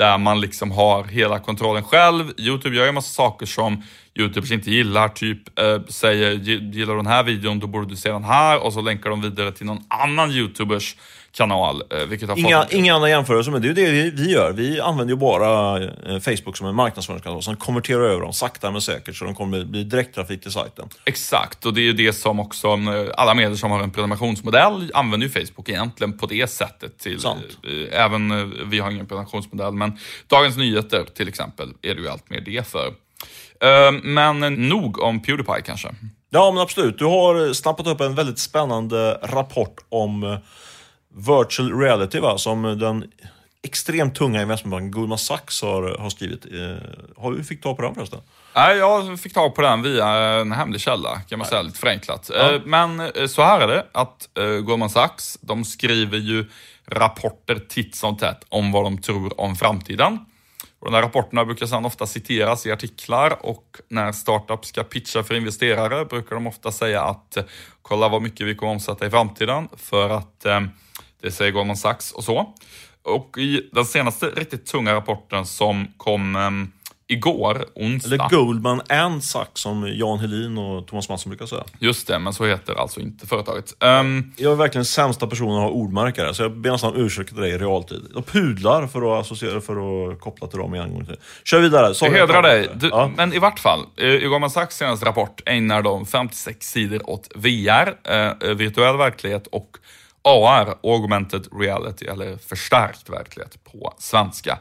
Där 0.00 0.18
man 0.18 0.40
liksom 0.40 0.70
har 0.70 1.04
hela 1.04 1.38
kontrollen 1.38 1.82
själv. 1.82 2.32
YouTube 2.38 2.76
gör 2.76 2.86
ju 2.86 2.92
massa 2.92 3.14
saker 3.14 3.46
som 3.46 3.82
YouTubers 4.20 4.52
inte 4.52 4.70
gillar. 4.70 5.08
Typ 5.08 5.58
eh, 5.58 5.82
säger, 5.88 6.30
gillar 6.74 6.92
du 6.92 6.96
den 6.96 7.06
här 7.06 7.22
videon 7.22 7.58
då 7.58 7.66
borde 7.66 7.86
du 7.86 7.96
se 7.96 8.10
den 8.10 8.24
här 8.24 8.64
och 8.64 8.72
så 8.72 8.80
länkar 8.80 9.10
de 9.10 9.20
vidare 9.20 9.52
till 9.52 9.66
någon 9.66 9.84
annan 9.88 10.30
YouTubers 10.30 10.96
kanal. 11.32 11.82
Eh, 11.90 12.06
vilket 12.06 12.28
har 12.28 12.38
inga, 12.38 12.62
fått... 12.62 12.72
inga 12.72 12.94
andra 12.94 13.08
jämförelser, 13.08 13.52
men 13.52 13.62
det 13.62 13.68
är 13.68 13.74
det 13.74 13.90
vi 13.90 14.30
gör. 14.30 14.52
Vi 14.52 14.80
använder 14.80 15.14
ju 15.14 15.20
bara 15.20 15.82
eh, 15.82 16.20
Facebook 16.20 16.56
som 16.56 16.66
en 16.66 16.74
marknadsföringskanal 16.74 17.42
som 17.42 17.56
konverterar 17.56 18.02
över 18.02 18.20
dem 18.20 18.32
sakta 18.32 18.70
men 18.70 18.80
säkert 18.80 19.16
så 19.16 19.24
de 19.24 19.34
kommer 19.34 19.64
bli 19.64 19.84
direkttrafik 19.84 20.42
till 20.42 20.52
sajten. 20.52 20.88
Exakt, 21.04 21.66
och 21.66 21.74
det 21.74 21.80
är 21.80 21.84
ju 21.84 21.92
det 21.92 22.12
som 22.12 22.40
också 22.40 22.68
eh, 22.68 23.10
alla 23.16 23.34
medier 23.34 23.56
som 23.56 23.70
har 23.70 23.82
en 23.82 23.90
prenumerationsmodell 23.90 24.90
använder 24.94 25.26
ju 25.26 25.32
Facebook 25.32 25.68
egentligen 25.68 26.18
på 26.18 26.26
det 26.26 26.50
sättet. 26.50 26.98
Till, 26.98 27.20
Sant. 27.20 27.58
även 27.92 28.52
vi 28.70 28.78
har 28.78 28.90
ingen 28.90 29.06
prenumerationsmodell, 29.06 29.72
men 29.72 29.98
Dagens 30.26 30.56
Nyheter 30.56 31.04
till 31.14 31.28
exempel 31.28 31.72
är 31.82 31.94
det 31.94 32.00
ju 32.00 32.08
allt 32.08 32.30
mer 32.30 32.40
det 32.40 32.66
för. 32.66 32.92
Men 34.02 34.68
nog 34.68 34.98
om 34.98 35.22
Pewdiepie 35.22 35.62
kanske. 35.62 35.88
Ja, 36.30 36.50
men 36.50 36.62
absolut. 36.62 36.98
Du 36.98 37.04
har 37.04 37.52
snappat 37.52 37.86
upp 37.86 38.00
en 38.00 38.14
väldigt 38.14 38.38
spännande 38.38 39.18
rapport 39.22 39.76
om 39.88 40.38
virtual 41.14 41.80
reality 41.80 42.20
va, 42.20 42.38
som 42.38 42.62
den 42.62 43.04
extremt 43.62 44.14
tunga 44.14 44.42
investmentbanken 44.42 44.90
Goldman 44.90 45.18
Sachs 45.18 45.62
har, 45.62 45.96
har 45.98 46.10
skrivit. 46.10 46.46
Eh, 46.46 47.42
fick 47.42 47.58
du 47.58 47.62
tag 47.62 47.76
på 47.76 47.82
den 47.82 47.94
förresten? 47.94 48.20
Nej, 48.54 48.76
jag 48.76 49.20
fick 49.20 49.34
tag 49.34 49.54
på 49.54 49.62
den 49.62 49.82
via 49.82 50.08
en 50.08 50.52
hemlig 50.52 50.80
källa, 50.80 51.20
kan 51.28 51.38
man 51.38 51.48
säga, 51.48 51.62
lite 51.62 51.78
förenklat. 51.78 52.30
Ja. 52.34 52.54
Eh, 52.54 52.60
men 52.64 53.00
eh, 53.00 53.26
så 53.26 53.42
här 53.42 53.60
är 53.60 53.68
det, 53.68 53.86
att 53.92 54.28
Goldman 54.64 54.90
Sachs, 54.90 55.38
de 55.40 55.64
skriver 55.64 56.18
ju 56.18 56.44
rapporter 56.86 57.58
titt 57.68 57.94
som 57.94 58.16
tätt 58.16 58.44
om 58.48 58.72
vad 58.72 58.84
de 58.84 58.98
tror 58.98 59.40
om 59.40 59.56
framtiden. 59.56 60.18
Och 60.80 60.90
de 60.90 60.94
här 60.94 61.02
rapporterna 61.02 61.44
brukar 61.44 61.66
sedan 61.66 61.84
ofta 61.84 62.06
citeras 62.06 62.66
i 62.66 62.72
artiklar 62.72 63.46
och 63.46 63.76
när 63.88 64.12
startups 64.12 64.68
ska 64.68 64.82
pitcha 64.82 65.22
för 65.22 65.34
investerare 65.34 66.04
brukar 66.04 66.34
de 66.36 66.46
ofta 66.46 66.72
säga 66.72 67.02
att 67.02 67.36
kolla 67.82 68.08
vad 68.08 68.22
mycket 68.22 68.46
vi 68.46 68.54
kommer 68.54 68.72
omsätta 68.72 69.06
i 69.06 69.10
framtiden 69.10 69.68
för 69.76 70.10
att 70.10 70.46
eh, 70.46 70.60
det 71.20 71.30
säger 71.30 71.52
Goldman 71.52 71.76
Sachs 71.76 72.12
och 72.12 72.24
så. 72.24 72.54
Och 73.02 73.38
i 73.38 73.70
den 73.72 73.84
senaste 73.84 74.26
riktigt 74.26 74.66
tunga 74.66 74.94
rapporten 74.94 75.46
som 75.46 75.92
kom 75.96 76.36
eh, 76.36 76.50
igår, 77.10 77.64
onsdag. 77.74 78.14
Eller 78.14 78.28
Goldman 78.28 78.80
and 78.88 79.24
Sachs 79.24 79.60
som 79.60 79.88
Jan 79.94 80.18
Helin 80.18 80.58
och 80.58 80.86
Thomas 80.86 81.08
Mattsson 81.08 81.30
brukar 81.30 81.46
säga. 81.46 81.64
Just 81.78 82.06
det, 82.06 82.18
men 82.18 82.32
så 82.32 82.46
heter 82.46 82.74
alltså 82.74 83.00
inte 83.00 83.26
företaget. 83.26 83.74
Um, 83.80 84.32
jag 84.36 84.52
är 84.52 84.56
verkligen 84.56 84.84
sämsta 84.84 85.26
personen 85.26 85.54
att 85.54 85.62
ha 85.62 85.68
ordmärkare, 85.70 86.34
så 86.34 86.42
jag 86.42 86.56
ber 86.56 86.70
nästan 86.70 86.94
om 86.94 87.00
ursäkt 87.00 87.28
till 87.28 87.40
dig 87.40 87.50
i 87.50 87.58
realtid. 87.58 88.12
Och 88.14 88.26
pudlar 88.26 88.86
för 88.86 89.14
att 89.14 89.24
associera, 89.24 89.60
för 89.60 90.10
att 90.12 90.20
koppla 90.20 90.46
till 90.46 90.58
dem 90.58 90.74
igen. 90.74 91.16
Kör 91.44 91.60
vidare. 91.60 91.94
Sorry, 91.94 92.12
jag 92.12 92.26
hedrar 92.26 92.42
dig. 92.42 92.68
Du, 92.74 92.88
ja. 92.88 93.10
Men 93.16 93.32
i 93.32 93.38
vart 93.38 93.58
fall, 93.58 93.80
i 93.96 94.18
Goldman 94.18 94.50
Sachs 94.50 94.76
senaste 94.76 95.06
rapport 95.06 95.42
ägnar 95.46 95.82
de 95.82 96.06
56 96.06 96.66
sidor 96.66 97.10
åt 97.10 97.28
VR, 97.34 97.94
eh, 98.04 98.54
virtuell 98.54 98.96
verklighet 98.96 99.46
och 99.46 99.76
AR, 100.22 100.74
augmented 100.82 101.46
reality, 101.60 102.06
eller 102.06 102.36
förstärkt 102.36 103.08
verklighet 103.10 103.64
på 103.64 103.94
svenska. 103.98 104.58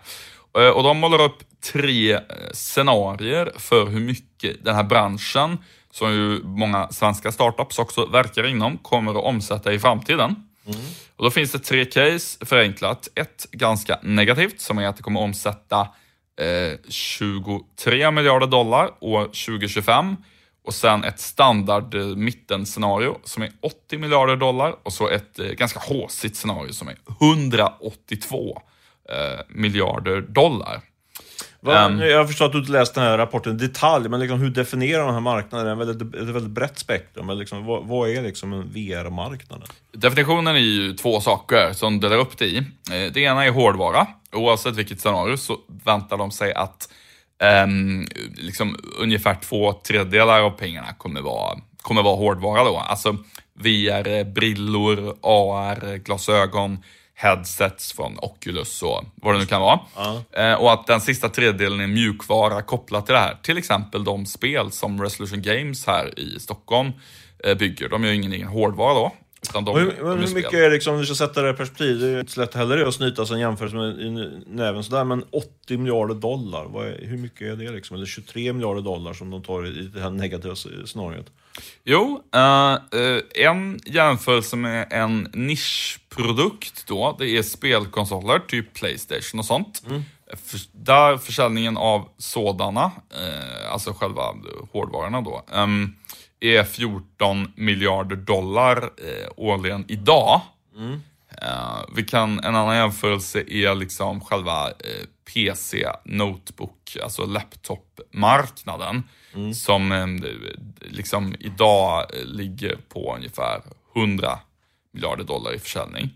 Eh, 0.60 0.69
och 0.69 0.84
de 0.84 0.98
målar 0.98 1.22
upp 1.22 1.43
tre 1.74 2.13
eh, 2.13 2.22
scenarier 2.54 3.52
för 3.58 3.86
hur 3.86 4.00
mycket 4.00 4.65
den 4.65 4.76
här 4.76 4.84
branschen, 4.84 5.58
som 5.91 6.12
ju 6.12 6.43
många 6.43 6.88
svenska 6.91 7.32
startups 7.32 7.80
också 7.80 8.06
verkar 8.06 8.48
inom, 8.48 8.78
kommer 8.78 9.12
att 9.12 9.24
omsätta 9.24 9.74
i 9.74 9.80
framtiden. 9.80 10.36
Mm. 10.65 10.80
Och 11.15 11.24
då 11.24 11.32
finns 11.32 11.52
det 11.52 11.60
tre 11.60 11.86
case 11.86 12.45
förenklat. 12.45 13.10
Ett 13.15 13.48
ganska 13.52 14.00
negativt 14.04 14.62
som 14.62 14.78
är 14.78 14.88
att 14.88 14.98
det 14.98 15.04
kommer 15.04 15.19
omsätta 15.19 15.88
eh, 16.39 16.80
23 16.89 18.12
miljarder 18.12 18.48
dollar 18.48 18.91
år 19.00 19.24
2025 19.26 20.15
och 20.65 20.74
sen 20.74 21.04
ett 21.04 21.19
standard 21.19 21.95
eh, 21.95 22.06
mittenscenario 22.06 23.19
som 23.24 23.43
är 23.43 23.52
80 23.62 23.98
miljarder 23.98 24.36
dollar 24.36 24.76
och 24.84 24.93
så 24.93 25.10
ett 25.10 25.39
eh, 25.39 25.45
ganska 25.45 25.80
håsigt 25.80 26.36
scenario 26.36 26.74
som 26.74 26.88
är 26.88 26.98
182 27.22 28.62
eh, 29.12 29.39
miljarder 29.50 30.22
dollar. 30.22 30.82
Um, 31.62 32.00
jag 32.00 32.28
förstår 32.28 32.45
att 32.45 32.52
du 32.52 32.60
inte 32.60 32.72
läst 32.72 32.95
den 32.95 33.04
här 33.04 33.17
rapporten 33.17 33.56
i 33.56 33.58
detalj, 33.58 34.10
men 34.10 34.19
liksom, 34.19 34.39
hur 34.39 34.50
definierar 34.50 35.06
den 35.06 35.13
här 35.13 35.22
marknaden? 35.22 35.65
Det 35.65 35.72
är 35.72 35.88
väldigt, 35.88 36.15
ett 36.15 36.36
väldigt 36.36 36.52
brett 36.52 36.80
spektrum. 36.80 37.26
Men 37.26 37.38
liksom, 37.38 37.65
vad, 37.65 37.88
vad, 37.88 38.10
är 38.10 38.22
liksom 38.22 38.54
en 38.54 38.69
VR-marknad? 38.74 39.63
Definitionen 39.91 40.56
är 40.56 40.60
ju 40.60 40.93
två 40.93 41.22
saker 41.22 41.74
som 41.74 42.00
delar 42.00 42.17
upp 42.17 42.38
det 42.38 42.45
i. 42.45 42.63
Det 43.13 43.19
ena 43.19 43.45
är 43.45 43.52
hårdvara. 43.52 44.08
Oavsett 44.32 44.76
vilket 44.76 45.00
scenario 45.00 45.38
så 45.38 45.58
väntar 45.86 46.17
de 46.17 46.32
sig 46.32 46.54
att 46.54 46.89
um, 47.63 48.08
liksom 48.36 48.76
ungefär 49.00 49.36
två 49.36 49.74
tredjedelar 49.74 50.41
av 50.41 50.50
pengarna 50.50 50.93
kommer 50.98 51.22
vara, 51.22 51.60
kommer 51.82 52.04
vara 52.04 52.15
hårdvara 52.15 52.63
då. 52.63 52.78
Alltså 52.78 53.17
VR-brillor, 53.54 55.17
AR-glasögon, 55.22 56.84
headsets 57.21 57.93
från 57.93 58.19
Oculus 58.21 58.84
och 58.84 59.03
vad 59.15 59.36
det 59.36 59.39
nu 59.39 59.45
kan 59.45 59.62
vara. 59.62 59.79
Uh. 60.38 60.53
Och 60.53 60.73
att 60.73 60.88
den 60.88 61.01
sista 61.01 61.29
tredjedelen 61.29 61.79
är 61.79 61.88
mjukvara 61.88 62.62
kopplat 62.62 63.05
till 63.05 63.13
det 63.13 63.19
här. 63.19 63.38
Till 63.41 63.58
exempel 63.58 64.03
de 64.03 64.25
spel 64.25 64.71
som 64.71 65.01
Resolution 65.01 65.41
Games 65.41 65.88
här 65.88 66.19
i 66.19 66.39
Stockholm 66.39 66.91
eh, 67.43 67.58
bygger. 67.58 67.89
De 67.89 68.03
gör 68.03 68.12
ju 68.12 68.17
ingen 68.17 68.34
egen 68.34 68.47
hårdvara 68.47 68.93
då, 68.93 69.12
de, 69.53 69.79
hur, 69.79 69.95
de 69.99 70.19
hur 70.19 70.36
mycket 70.36 70.53
är 70.53 70.62
det, 70.62 70.69
liksom, 70.69 70.93
om 70.93 70.99
du 70.99 71.05
ska 71.05 71.15
sätta 71.15 71.41
det 71.41 71.49
i 71.49 71.53
perspektiv, 71.53 71.99
det 71.99 72.08
är 72.08 72.19
inte 72.19 72.32
så 72.32 72.41
lätt 72.41 72.53
heller 72.53 72.86
att 72.86 72.93
snyta 72.93 73.25
sig 73.25 73.34
en 73.34 73.39
jämförelse 73.39 73.75
med 73.75 74.43
näven 74.47 74.84
sådär, 74.84 75.03
men 75.03 75.23
80 75.32 75.77
miljarder 75.77 76.15
dollar, 76.15 76.86
är, 76.86 77.05
hur 77.05 77.17
mycket 77.17 77.41
är 77.41 77.55
det 77.55 77.71
liksom? 77.71 77.95
Eller 77.95 78.05
23 78.05 78.53
miljarder 78.53 78.82
dollar 78.82 79.13
som 79.13 79.29
de 79.29 79.43
tar 79.43 79.67
i 79.67 79.91
det 79.93 80.01
här 80.01 80.10
negativa 80.10 80.55
scenariot? 80.55 81.25
Jo, 81.84 82.24
uh, 82.36 83.00
uh, 83.00 83.22
en 83.36 83.80
jämförelse 83.86 84.56
med 84.56 84.88
en 84.92 85.28
nischprodukt 85.34 86.88
då, 86.88 87.16
det 87.20 87.30
är 87.30 87.44
spelkonsoler, 87.44 88.40
typ 88.40 88.74
Playstation 88.74 89.40
och 89.40 89.46
sånt. 89.46 89.84
Mm. 89.90 90.04
Där 90.72 91.18
försäljningen 91.18 91.78
av 91.78 92.10
sådana, 92.18 92.86
uh, 92.86 93.72
alltså 93.72 93.94
själva 93.94 94.22
hårdvarorna 94.72 95.22
då, 95.22 95.44
är 96.40 96.64
14 96.64 97.54
miljarder 97.56 98.16
dollar 98.16 98.84
eh, 98.84 99.30
årligen 99.36 99.86
idag. 99.88 100.42
Mm. 100.76 101.02
Uh, 101.43 101.95
vi 101.95 102.04
kan, 102.04 102.39
en 102.39 102.56
annan 102.56 102.75
jämförelse 102.75 103.43
är 103.47 103.75
liksom 103.75 104.21
själva 104.21 104.67
eh, 104.67 105.06
PC, 105.34 105.89
notebook, 106.06 106.97
alltså 107.04 107.25
laptopmarknaden. 107.25 109.04
Mm. 109.36 109.54
Som 109.54 109.91
eh, 109.91 110.08
liksom 110.80 111.36
idag 111.39 112.06
ligger 112.25 112.78
på 112.89 113.15
ungefär 113.15 113.62
100 113.95 114.39
miljarder 114.93 115.23
dollar 115.23 115.54
i 115.54 115.60
försäljning. 115.60 116.10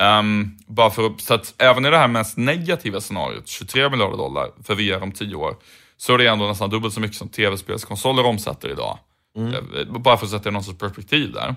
Um, 0.00 0.58
bara 0.66 0.90
för, 0.90 1.14
så 1.18 1.34
att 1.34 1.54
även 1.58 1.86
i 1.86 1.90
det 1.90 1.98
här 1.98 2.08
mest 2.08 2.36
negativa 2.36 3.00
scenariot, 3.00 3.48
23 3.48 3.90
miljarder 3.90 4.16
dollar 4.16 4.50
för 4.64 4.74
VR 4.74 5.02
om 5.02 5.12
10 5.12 5.34
år, 5.34 5.56
så 5.96 6.14
är 6.14 6.18
det 6.18 6.26
ändå 6.26 6.46
nästan 6.46 6.70
dubbelt 6.70 6.94
så 6.94 7.00
mycket 7.00 7.16
som 7.16 7.28
tv-spelskonsoler 7.28 8.24
omsätter 8.24 8.68
idag. 8.68 8.98
Mm. 9.36 10.02
Bara 10.02 10.16
för 10.16 10.24
att 10.24 10.30
sätta 10.30 10.50
någon 10.50 10.64
sorts 10.64 10.78
perspektiv 10.78 11.32
där. 11.32 11.54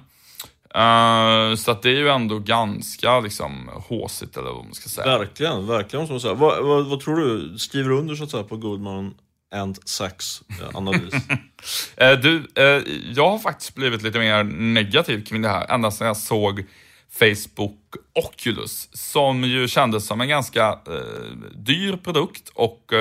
Uh, 0.75 1.55
så 1.55 1.71
att 1.71 1.81
det 1.81 1.89
är 1.89 1.95
ju 1.95 2.09
ändå 2.09 2.39
ganska 2.39 3.19
liksom 3.19 3.69
håsigt 3.73 4.37
eller 4.37 4.49
vad 4.49 4.65
man 4.65 4.73
ska 4.73 4.89
säga. 4.89 5.17
Verkligen, 5.17 5.67
verkligen 5.67 6.07
som 6.07 6.13
man 6.13 6.21
säger. 6.21 6.35
Vad, 6.35 6.65
vad, 6.65 6.85
vad, 6.85 6.99
tror 6.99 7.15
du? 7.15 7.57
Skriver 7.57 7.89
du 7.89 7.97
under 7.97 8.15
så 8.15 8.23
att 8.23 8.31
säga 8.31 8.43
på 8.43 8.57
Goldman 8.57 9.13
and 9.55 9.79
Sachs 9.85 10.41
eh, 10.49 10.77
analys? 10.77 11.13
uh, 11.13 12.19
du, 12.21 12.37
uh, 12.37 12.83
jag 13.15 13.29
har 13.29 13.39
faktiskt 13.39 13.75
blivit 13.75 14.01
lite 14.01 14.19
mer 14.19 14.43
negativ 14.43 15.25
kring 15.25 15.41
det 15.41 15.49
här 15.49 15.65
ända 15.69 15.91
sedan 15.91 16.07
jag 16.07 16.17
såg 16.17 16.65
Facebook 17.19 17.79
Oculus 18.25 18.89
som 18.93 19.43
ju 19.43 19.67
kändes 19.67 20.07
som 20.07 20.21
en 20.21 20.27
ganska 20.27 20.79
dyr 21.55 21.97
produkt 21.97 22.49
och 22.53 22.93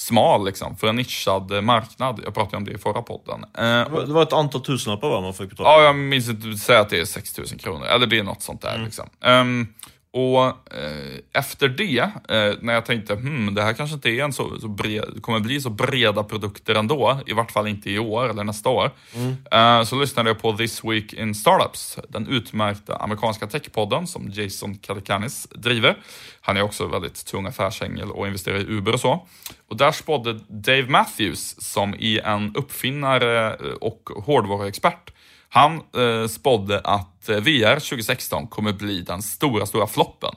smal 0.00 0.44
liksom, 0.44 0.76
för 0.76 0.86
en 0.86 0.96
nischad 0.96 1.64
marknad. 1.64 2.20
Jag 2.24 2.34
pratade 2.34 2.56
om 2.56 2.64
det 2.64 2.72
i 2.72 2.78
förra 2.78 3.02
podden. 3.02 3.44
Eh, 3.58 4.04
det 4.06 4.12
var 4.12 4.22
ett 4.22 4.32
antal 4.32 4.60
tusenlappar 4.60 5.08
va, 5.08 5.20
man 5.20 5.34
fick 5.34 5.50
betala? 5.50 5.68
Ja, 5.68 5.82
jag 5.82 5.96
minns 5.96 6.28
inte, 6.28 6.58
säg 6.58 6.76
att 6.76 6.90
det 6.90 7.00
är 7.00 7.04
6000 7.04 7.58
kronor, 7.58 7.86
eller 7.86 8.06
det 8.06 8.18
är 8.18 8.22
något 8.22 8.42
sånt 8.42 8.62
där. 8.62 8.74
Mm. 8.74 8.84
Liksom. 8.84 9.08
Um, 9.20 9.74
Och 10.12 10.46
eh, 10.74 11.18
efter 11.32 11.68
det, 11.68 11.98
eh, 11.98 12.58
när 12.60 12.72
jag 12.72 12.86
tänkte 12.86 13.14
hmm, 13.14 13.54
det 13.54 13.62
här 13.62 13.72
kanske 13.72 13.94
inte 13.94 14.10
är 14.10 14.24
en 14.24 14.32
så, 14.32 14.60
så 14.60 14.68
bred, 14.68 15.22
kommer 15.22 15.40
bli 15.40 15.60
så 15.60 15.70
breda 15.70 16.24
produkter 16.24 16.74
ändå, 16.74 17.20
i 17.26 17.32
vart 17.32 17.50
fall 17.50 17.66
inte 17.66 17.90
i 17.90 17.98
år 17.98 18.30
eller 18.30 18.44
nästa 18.44 18.68
år. 18.68 18.90
Mm. 19.14 19.36
Eh, 19.50 19.84
så 19.84 20.00
lyssnade 20.00 20.30
jag 20.30 20.42
på 20.42 20.52
This 20.52 20.84
Week 20.84 21.12
in 21.12 21.34
Startups, 21.34 21.98
den 22.08 22.26
utmärkta 22.28 22.96
amerikanska 22.96 23.46
techpodden 23.46 24.06
som 24.06 24.30
Jason 24.30 24.78
Calacanis 24.78 25.48
driver. 25.50 25.96
Han 26.40 26.56
är 26.56 26.62
också 26.62 26.86
väldigt 26.86 27.26
tung 27.26 27.46
affärsängel 27.46 28.10
och 28.10 28.26
investerar 28.26 28.58
i 28.58 28.66
Uber 28.68 28.92
och 28.92 29.00
så. 29.00 29.26
Och 29.68 29.76
där 29.76 29.92
spådde 29.92 30.40
Dave 30.48 30.86
Matthews, 30.88 31.62
som 31.72 31.94
är 31.98 32.20
en 32.26 32.56
uppfinnare 32.56 33.54
och 33.80 34.10
hårdvaruexpert, 34.24 35.10
han 35.52 35.82
eh, 35.96 36.28
spådde 36.28 36.80
att 36.80 37.28
eh, 37.28 37.36
VR 37.36 37.74
2016 37.74 38.46
kommer 38.46 38.72
bli 38.72 39.02
den 39.02 39.22
stora, 39.22 39.66
stora 39.66 39.86
floppen. 39.86 40.34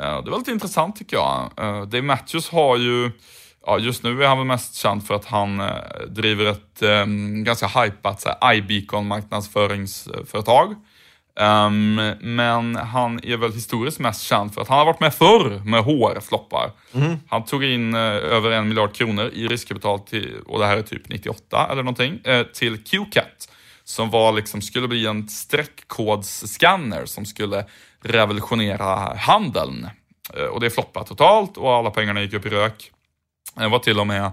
Eh, 0.00 0.24
det 0.24 0.30
var 0.30 0.38
lite 0.38 0.50
intressant 0.50 0.96
tycker 0.96 1.16
jag. 1.16 1.50
Eh, 1.56 1.82
Dave 1.82 2.02
Matthews 2.02 2.48
har 2.50 2.76
ju, 2.76 3.10
ja, 3.66 3.78
just 3.78 4.02
nu 4.02 4.24
är 4.24 4.28
han 4.28 4.38
väl 4.38 4.46
mest 4.46 4.74
känd 4.74 5.06
för 5.06 5.14
att 5.14 5.24
han 5.24 5.60
eh, 5.60 5.66
driver 6.08 6.44
ett 6.44 6.82
eh, 6.82 7.06
ganska 7.44 7.66
hypat 7.66 8.26
iBeacon 8.54 9.06
marknadsföringsföretag. 9.06 10.74
Um, 11.40 11.94
men 12.20 12.76
han 12.76 13.20
är 13.24 13.36
väl 13.36 13.52
historiskt 13.52 13.98
mest 13.98 14.22
känd 14.22 14.54
för 14.54 14.60
att 14.60 14.68
han 14.68 14.78
har 14.78 14.84
varit 14.84 15.00
med 15.00 15.14
förr 15.14 15.62
med 15.64 15.84
HR-floppar. 15.84 16.70
Han 17.28 17.44
tog 17.44 17.64
in 17.64 17.94
eh, 17.94 18.00
över 18.00 18.50
en 18.50 18.68
miljard 18.68 18.94
kronor 18.94 19.30
i 19.32 19.48
riskkapital, 19.48 20.00
till, 20.00 20.36
och 20.46 20.58
det 20.58 20.66
här 20.66 20.76
är 20.76 20.82
typ 20.82 21.08
98 21.08 21.68
eller 21.70 21.82
någonting, 21.82 22.20
eh, 22.24 22.42
till 22.42 22.84
QCat. 22.84 23.48
Som 23.92 24.10
var 24.10 24.32
liksom, 24.32 24.62
skulle 24.62 24.88
bli 24.88 25.06
en 25.06 25.28
streckkodsscanner 25.28 27.06
som 27.06 27.24
skulle 27.26 27.64
revolutionera 28.02 29.14
handeln. 29.16 29.88
Eh, 30.36 30.44
och 30.44 30.60
det 30.60 30.70
floppade 30.70 31.06
totalt 31.06 31.56
och 31.56 31.72
alla 31.74 31.90
pengarna 31.90 32.22
gick 32.22 32.32
upp 32.34 32.46
i 32.46 32.48
rök. 32.48 32.90
Det 33.54 33.68
var 33.68 33.78
till 33.78 34.00
och 34.00 34.06
med 34.06 34.30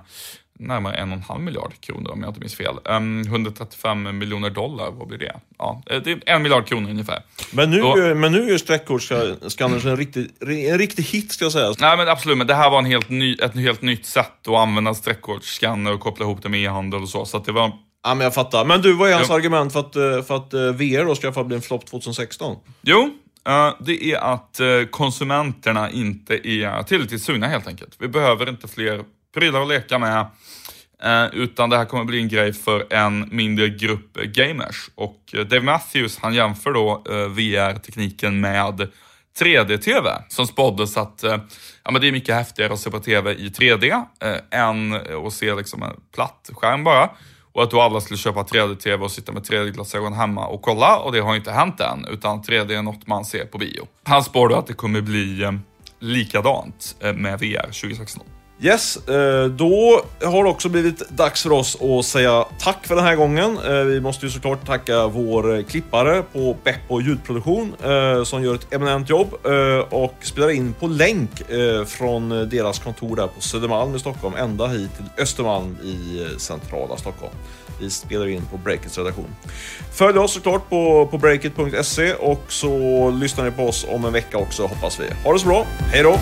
närmare 0.59 0.95
en 0.95 1.11
och 1.11 1.17
en 1.17 1.23
halv 1.23 1.41
miljard 1.41 1.73
kronor 1.81 2.11
om 2.11 2.21
jag 2.21 2.29
inte 2.29 2.39
minns 2.39 2.55
fel. 2.55 2.75
Um, 2.85 3.21
135 3.21 4.17
miljoner 4.17 4.49
dollar, 4.49 4.91
vad 4.91 5.07
blir 5.07 5.17
det? 5.17 5.39
Ja, 5.57 5.83
eh, 5.85 6.01
det 6.01 6.11
är 6.11 6.21
en 6.25 6.41
miljard 6.41 6.65
kronor 6.67 6.89
ungefär. 6.89 7.23
Men 7.51 7.71
nu, 7.71 7.81
Och- 7.83 8.17
men 8.17 8.31
nu 8.31 8.53
är 8.53 8.57
streckkodsskannern 8.57 9.87
en 9.87 9.97
riktig, 9.97 10.27
en 10.41 10.77
riktig 10.77 11.03
hit 11.03 11.31
ska 11.31 11.45
jag 11.45 11.51
säga. 11.51 11.73
Nej 11.79 11.97
men 11.97 12.07
absolut, 12.09 12.37
men 12.37 12.47
det 12.47 12.55
här 12.55 12.69
var 12.69 12.79
en 12.79 12.85
helt 12.85 13.09
ny, 13.09 13.33
ett 13.33 13.55
helt 13.55 13.81
nytt 13.81 14.05
sätt 14.05 14.47
att 14.47 14.53
använda 14.55 14.93
streckkodsscanner 14.93 15.93
och 15.93 15.99
koppla 15.99 16.25
ihop 16.25 16.43
det 16.43 16.49
med 16.49 16.59
e-handel 16.63 17.01
och 17.01 17.09
så. 17.09 17.25
Så 17.25 17.39
det 17.39 17.51
var, 17.51 17.71
Ja, 18.03 18.15
men 18.15 18.23
jag 18.23 18.33
fattar. 18.33 18.65
Men 18.65 18.81
du, 18.81 18.93
vad 18.93 19.09
är 19.09 19.13
hans 19.15 19.29
Ja. 19.29 19.35
argument 19.35 19.73
för 19.73 19.79
att, 19.79 19.95
eh, 19.95 20.21
för 20.23 20.35
att 20.35 20.53
eh, 20.53 20.59
VR 20.61 21.05
då 21.05 21.15
ska 21.15 21.25
i 21.25 21.27
alla 21.27 21.33
fall 21.33 21.45
bli 21.45 21.55
en 21.55 21.61
flopp 21.61 21.85
2016? 21.85 22.55
jo, 22.81 23.09
eh, 23.47 23.73
det 23.79 24.11
är 24.11 24.17
att 24.17 24.59
konsumenterna 24.91 25.89
inte 25.91 26.47
är 26.47 26.83
tillräckligt 26.83 27.21
sugna 27.23 27.47
helt 27.47 27.67
enkelt. 27.67 27.95
Vi 27.99 28.07
behöver 28.07 28.49
inte 28.49 28.67
fler 28.67 29.03
prylar 29.33 29.61
att 29.61 29.67
leka 29.67 29.99
med. 29.99 30.25
Utan 31.33 31.69
det 31.69 31.77
här 31.77 31.85
kommer 31.85 32.03
bli 32.03 32.19
en 32.21 32.27
grej 32.27 32.53
för 32.53 32.93
en 32.93 33.29
mindre 33.31 33.69
grupp 33.69 34.13
gamers. 34.17 34.89
Och 34.95 35.19
Dave 35.33 35.61
Matthews 35.61 36.17
han 36.21 36.33
jämför 36.33 36.73
då 36.73 37.03
VR-tekniken 37.29 38.41
med 38.41 38.87
3D-TV 39.39 40.09
som 40.29 40.47
spåddes 40.47 40.97
att 40.97 41.23
ja, 41.83 41.91
men 41.91 42.01
det 42.01 42.07
är 42.07 42.11
mycket 42.11 42.35
häftigare 42.35 42.73
att 42.73 42.79
se 42.79 42.91
på 42.91 42.99
TV 42.99 43.31
i 43.33 43.49
3D 43.49 44.03
eh, 44.23 44.59
än 44.59 44.93
att 45.27 45.33
se 45.33 45.55
liksom 45.55 45.83
en 45.83 45.95
platt 46.15 46.49
skärm 46.53 46.83
bara. 46.83 47.09
Och 47.53 47.63
att 47.63 47.71
då 47.71 47.81
alla 47.81 48.01
skulle 48.01 48.17
köpa 48.17 48.43
3D-TV 48.43 49.03
och 49.03 49.11
sitta 49.11 49.31
med 49.31 49.43
3D-glasögon 49.43 50.13
hemma 50.13 50.47
och 50.47 50.61
kolla 50.61 50.99
och 50.99 51.11
det 51.11 51.19
har 51.19 51.35
inte 51.35 51.51
hänt 51.51 51.79
än 51.79 52.05
utan 52.05 52.41
3D 52.41 52.77
är 52.77 52.81
något 52.81 53.07
man 53.07 53.25
ser 53.25 53.45
på 53.45 53.57
bio. 53.57 53.87
Han 54.03 54.23
spår 54.23 54.49
då 54.49 54.55
att 54.55 54.67
det 54.67 54.73
kommer 54.73 55.01
bli 55.01 55.43
eh, 55.43 55.51
likadant 55.99 56.95
eh, 56.99 57.13
med 57.13 57.39
VR 57.39 57.63
2016. 57.63 58.23
Yes, 58.61 59.07
eh, 59.07 59.45
då 59.45 60.01
har 60.23 60.43
det 60.43 60.49
också 60.49 60.69
blivit 60.69 61.09
dags 61.09 61.43
för 61.43 61.51
oss 61.51 61.81
att 61.81 62.05
säga 62.05 62.45
tack 62.59 62.87
för 62.87 62.95
den 62.95 63.03
här 63.03 63.15
gången. 63.15 63.57
Eh, 63.57 63.73
vi 63.73 64.01
måste 64.01 64.25
ju 64.25 64.31
såklart 64.31 64.65
tacka 64.65 65.07
vår 65.07 65.55
eh, 65.55 65.63
klippare 65.63 66.23
på 66.33 66.57
Beppo 66.63 67.01
ljudproduktion 67.01 67.73
som 68.25 68.43
gör 68.43 68.55
ett 68.55 68.73
eminent 68.73 69.09
jobb 69.09 69.33
och 69.89 70.13
spelar 70.21 70.49
in 70.49 70.73
på 70.73 70.87
länk 70.87 71.29
från 71.87 72.29
deras 72.29 72.79
kontor 72.79 73.15
där 73.15 73.27
på 73.27 73.41
Södermalm 73.41 73.95
i 73.95 73.99
Stockholm 73.99 74.35
ända 74.35 74.67
hit 74.67 74.89
till 74.97 75.23
Östermalm 75.23 75.77
i 75.83 76.27
centrala 76.37 76.97
Stockholm. 76.97 77.33
Vi 77.79 77.89
spelar 77.89 78.27
in 78.27 78.41
på 78.51 78.57
Breakits 78.57 78.97
redaktion. 78.97 79.35
Följ 79.93 80.17
oss 80.17 80.33
såklart 80.33 80.69
på, 80.69 81.07
på 81.11 81.17
breakit.se 81.17 82.13
och 82.13 82.43
så 82.47 83.09
lyssnar 83.09 83.45
ni 83.45 83.51
på 83.51 83.67
oss 83.67 83.85
om 83.89 84.05
en 84.05 84.13
vecka 84.13 84.37
också 84.37 84.63
hoppas 84.65 84.99
vi. 84.99 85.05
Ha 85.23 85.33
det 85.33 85.39
så 85.39 85.47
bra, 85.47 85.65
hej 85.91 86.03
då! 86.03 86.19